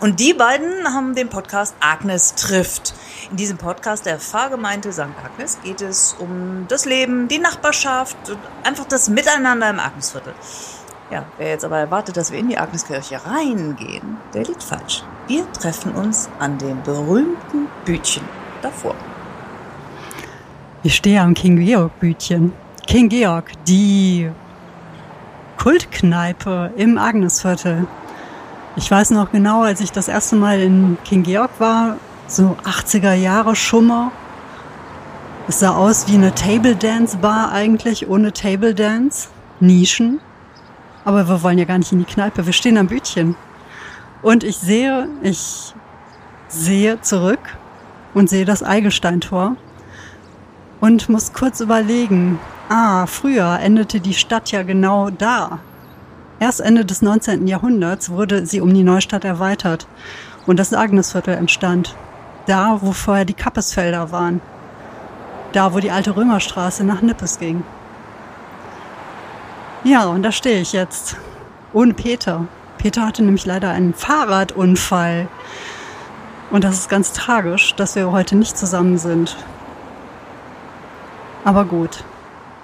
[0.00, 2.94] Und die beiden haben den Podcast Agnes trifft.
[3.30, 5.00] In diesem Podcast der Pfarrgemeinde St.
[5.22, 10.32] Agnes geht es um das Leben, die Nachbarschaft und einfach das Miteinander im Agnesviertel.
[11.10, 15.02] Ja, wer jetzt aber erwartet, dass wir in die Agneskirche reingehen, der liegt falsch.
[15.26, 18.22] Wir treffen uns an dem berühmten Bütchen
[18.62, 18.94] davor.
[20.82, 22.54] Ich stehe am King Georg Bütchen.
[22.86, 24.30] King Georg, die
[25.58, 27.86] Kultkneipe im Agnesviertel.
[28.76, 31.96] Ich weiß noch genau, als ich das erste Mal in King Georg war,
[32.28, 34.12] so 80er Jahre Schummer.
[35.48, 39.28] Es sah aus wie eine Table Dance Bar eigentlich, ohne Table Dance.
[39.58, 40.20] Nischen.
[41.04, 42.46] Aber wir wollen ja gar nicht in die Kneipe.
[42.46, 43.34] Wir stehen am Bütchen.
[44.22, 45.74] Und ich sehe, ich
[46.48, 47.40] sehe zurück
[48.14, 49.56] und sehe das Eigelsteintor
[50.80, 55.58] und muss kurz überlegen, ah, früher endete die Stadt ja genau da.
[56.40, 57.46] Erst Ende des 19.
[57.46, 59.86] Jahrhunderts wurde sie um die Neustadt erweitert
[60.46, 61.94] und das Agnesviertel entstand.
[62.46, 64.40] Da, wo vorher die Kappesfelder waren.
[65.52, 67.62] Da, wo die alte Römerstraße nach Nippes ging.
[69.84, 71.16] Ja, und da stehe ich jetzt.
[71.74, 72.46] Ohne Peter.
[72.78, 75.28] Peter hatte nämlich leider einen Fahrradunfall.
[76.50, 79.36] Und das ist ganz tragisch, dass wir heute nicht zusammen sind.
[81.44, 82.02] Aber gut.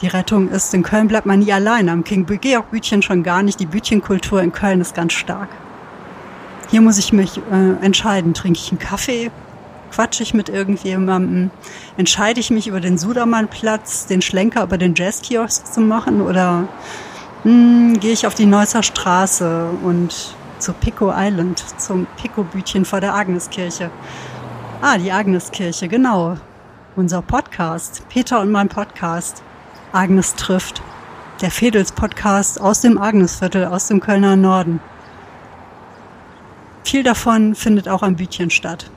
[0.03, 1.89] Die Rettung ist, in Köln bleibt man nie allein.
[1.89, 3.59] Am King Georg Bütchen schon gar nicht.
[3.61, 5.49] Die Bütchenkultur in Köln ist ganz stark.
[6.69, 8.35] Hier muss ich mich äh, entscheiden.
[8.35, 9.31] Trinke ich einen Kaffee?
[9.91, 11.51] Quatsche ich mit irgendjemandem?
[11.97, 16.21] Entscheide ich mich über den Sudermannplatz, den Schlenker über den Jazzkiosk zu machen?
[16.21, 16.69] Oder
[17.45, 23.15] hm, gehe ich auf die Neusser Straße und zu Pico Island, zum Pico-Bütchen vor der
[23.15, 23.91] Agneskirche?
[24.83, 26.37] Ah, die Agneskirche, genau.
[26.97, 29.43] Unser Podcast, Peter und mein Podcast.
[29.93, 30.83] Agnes trifft.
[31.41, 34.81] Der Fedels-Podcast aus dem Agnesviertel, aus dem Kölner Norden.
[36.85, 38.91] Viel davon findet auch am Bütchen statt.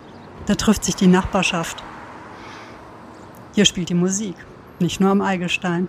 [0.46, 1.84] Da trifft sich die Nachbarschaft.
[3.54, 4.36] Hier spielt die Musik,
[4.80, 5.88] nicht nur am Eigelstein.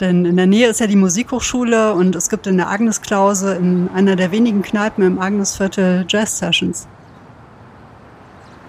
[0.00, 3.88] Denn in der Nähe ist ja die Musikhochschule und es gibt in der Agnesklause in
[3.94, 6.88] einer der wenigen Kneipen im Agnesviertel Jazz Sessions.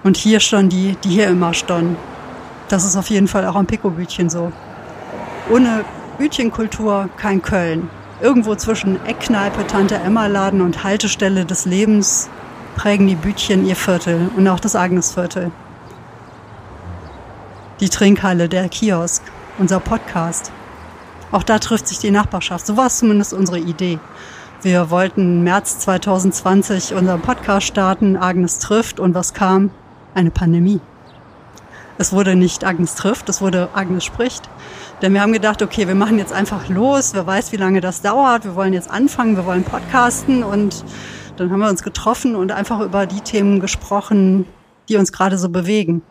[0.03, 1.97] Und hier schon die, die hier immer standen.
[2.69, 4.51] Das ist auf jeden Fall auch am Pico-Bütchen so.
[5.49, 5.85] Ohne
[6.17, 7.89] Bütchenkultur kein Köln.
[8.19, 12.29] Irgendwo zwischen Eckkneipe, Tante Emma Laden und Haltestelle des Lebens
[12.75, 15.51] prägen die Bütchen ihr Viertel und auch das Agnesviertel.
[17.79, 19.21] Die Trinkhalle, der Kiosk,
[19.59, 20.51] unser Podcast.
[21.31, 22.65] Auch da trifft sich die Nachbarschaft.
[22.65, 23.99] So war es zumindest unsere Idee.
[24.61, 29.69] Wir wollten März 2020 unseren Podcast starten, Agnes trifft und was kam?
[30.15, 30.79] Eine Pandemie.
[31.97, 34.49] Es wurde nicht Agnes trifft, es wurde Agnes spricht.
[35.01, 37.13] Denn wir haben gedacht, okay, wir machen jetzt einfach los.
[37.13, 38.43] Wer weiß, wie lange das dauert.
[38.43, 40.43] Wir wollen jetzt anfangen, wir wollen podcasten.
[40.43, 40.83] Und
[41.37, 44.45] dann haben wir uns getroffen und einfach über die Themen gesprochen,
[44.89, 46.01] die uns gerade so bewegen.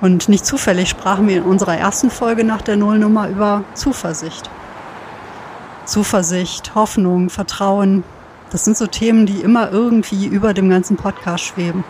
[0.00, 4.50] Und nicht zufällig sprachen wir in unserer ersten Folge nach der Nullnummer über Zuversicht.
[5.86, 8.04] Zuversicht, Hoffnung, Vertrauen.
[8.50, 11.82] Das sind so Themen, die immer irgendwie über dem ganzen Podcast schweben.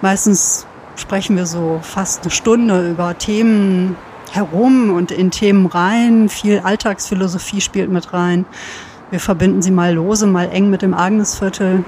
[0.00, 0.66] Meistens
[1.02, 3.96] sprechen wir so fast eine Stunde über Themen
[4.30, 6.28] herum und in Themen rein.
[6.28, 8.46] Viel Alltagsphilosophie spielt mit rein.
[9.10, 11.84] Wir verbinden sie mal lose, mal eng mit dem Agnesviertel.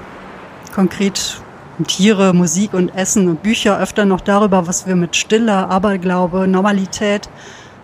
[0.75, 1.41] Konkret
[1.87, 7.29] Tiere, Musik und Essen und Bücher öfter noch darüber, was wir mit Stille, Aberglaube, Normalität,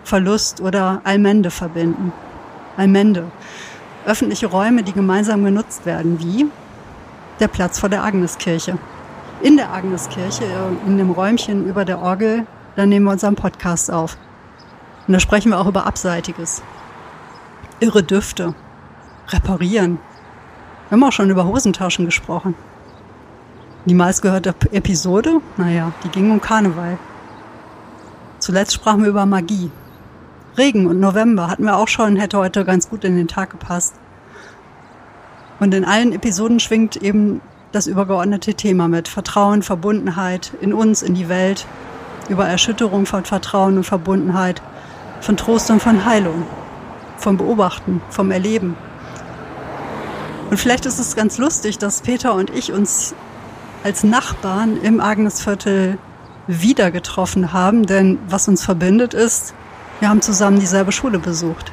[0.04, 2.12] Verlust oder Allmende verbinden.
[2.76, 3.32] Allmende.
[4.06, 6.48] Öffentliche Räume, die gemeinsam genutzt werden, wie
[7.40, 8.78] der Platz vor der Agneskirche
[9.42, 13.92] in der Agneskirche, äh, in dem Räumchen über der Orgel, da nehmen wir unseren Podcast
[13.92, 14.18] auf.
[15.08, 16.62] Und da sprechen wir auch über Abseitiges.
[17.80, 18.54] Irre Düfte.
[19.30, 20.00] Reparieren.
[20.90, 22.56] Wir haben auch schon über Hosentaschen gesprochen.
[23.86, 27.00] Die meistgehörte Episode, naja, die ging um Karneval.
[28.40, 29.72] Zuletzt sprachen wir über Magie.
[30.58, 33.96] Regen und November hatten wir auch schon, hätte heute ganz gut in den Tag gepasst.
[35.60, 37.42] Und in allen Episoden schwingt eben
[37.72, 41.66] das übergeordnete Thema mit Vertrauen, Verbundenheit in uns, in die Welt,
[42.30, 44.62] über Erschütterung von Vertrauen und Verbundenheit,
[45.22, 46.46] von Trost und von Heilung,
[47.18, 48.76] vom Beobachten, vom Erleben.
[50.50, 53.16] Und vielleicht ist es ganz lustig, dass Peter und ich uns
[53.84, 55.98] als Nachbarn im Agnesviertel
[56.48, 59.54] wieder getroffen haben, denn was uns verbindet ist,
[60.00, 61.72] wir haben zusammen dieselbe Schule besucht,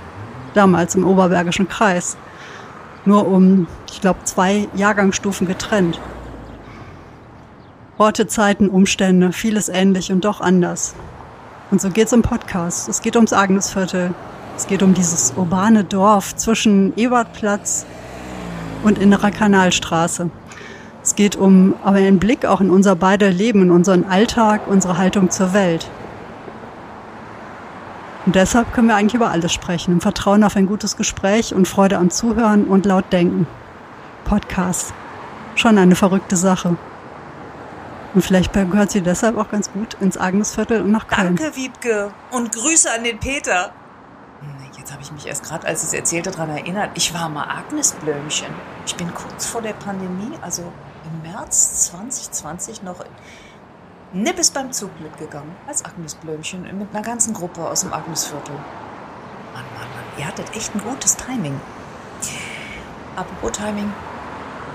[0.55, 2.17] damals im Oberbergischen Kreis
[3.09, 5.99] nur um, ich glaube, zwei Jahrgangsstufen getrennt.
[7.97, 10.95] Orte, Zeiten, Umstände, vieles ähnlich und doch anders.
[11.73, 12.89] Und so geht's im Podcast.
[12.89, 14.15] Es geht ums Agnesviertel.
[14.57, 17.87] Es geht um dieses urbane Dorf zwischen Ebertplatz
[18.85, 20.31] und Innerer Kanalstraße.
[21.03, 24.99] Es geht um aber einen Blick auch in unser beider Leben, in unseren Alltag, unsere
[24.99, 25.89] Haltung zur Welt.
[28.29, 31.67] Und deshalb können wir eigentlich über alles sprechen, im Vertrauen auf ein gutes Gespräch und
[31.67, 33.47] Freude am Zuhören und laut denken.
[34.27, 34.93] Podcast.
[35.55, 36.77] Schon eine verrückte Sache.
[38.13, 41.37] Und vielleicht gehört sie deshalb auch ganz gut ins Agnesviertel und nach Köln.
[41.37, 42.13] Danke, Wiebke.
[42.31, 43.73] Und Grüße an den Peter.
[44.77, 46.91] Jetzt habe ich mich erst gerade, als es erzählte, daran erinnert.
[46.97, 48.53] Ich war mal Agnesblömchen.
[48.85, 50.71] Ich bin kurz vor der Pandemie, also
[51.07, 53.03] im März 2020 noch
[54.13, 58.55] Nipp ist beim Zug mitgegangen, als Agnes Blömchen mit einer ganzen Gruppe aus dem Agnesviertel.
[58.55, 61.61] Mann, Mann, Mann, ihr hattet echt ein gutes Timing.
[63.17, 63.93] Apropos Timing,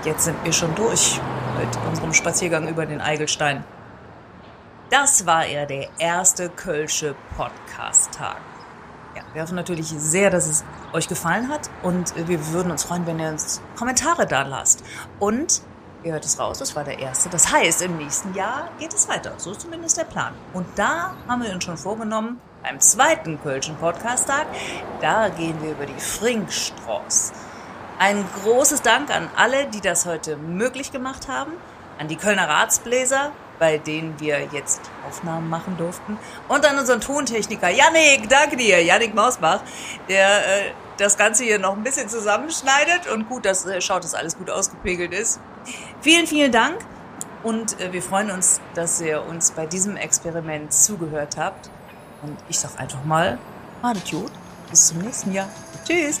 [0.04, 1.20] jetzt sind wir schon durch
[1.58, 3.64] mit unserem Spaziergang über den Eigelstein.
[4.90, 8.36] Das war ja der erste Kölsche Podcast-Tag.
[9.16, 13.04] Ja, wir hoffen natürlich sehr, dass es euch gefallen hat und wir würden uns freuen,
[13.04, 14.84] wenn ihr uns Kommentare da lasst.
[15.18, 15.62] Und
[16.04, 17.30] ihr hört es raus, es war der erste.
[17.30, 19.32] Das heißt, im nächsten Jahr geht es weiter.
[19.38, 20.34] So ist zumindest der Plan.
[20.52, 24.46] Und da haben wir uns schon vorgenommen, beim zweiten Kölschen Podcast-Tag,
[25.00, 27.32] da gehen wir über die Frinkstraße.
[27.98, 31.52] Ein großes Dank an alle, die das heute möglich gemacht haben,
[31.98, 37.68] an die Kölner Ratsbläser, bei denen wir jetzt Aufnahmen machen durften, und an unseren Tontechniker
[37.68, 39.60] Yannick, danke dir, Yannick Mausbach,
[40.08, 44.14] der äh, das Ganze hier noch ein bisschen zusammenschneidet und gut, dass äh, schaut, dass
[44.14, 45.38] alles gut ausgepegelt ist.
[46.04, 46.84] Vielen, vielen Dank
[47.42, 51.70] und äh, wir freuen uns, dass ihr uns bei diesem Experiment zugehört habt.
[52.20, 53.38] Und ich sag einfach mal,
[53.80, 54.30] madet gut,
[54.68, 55.48] bis zum nächsten Jahr.
[55.86, 56.20] Tschüss.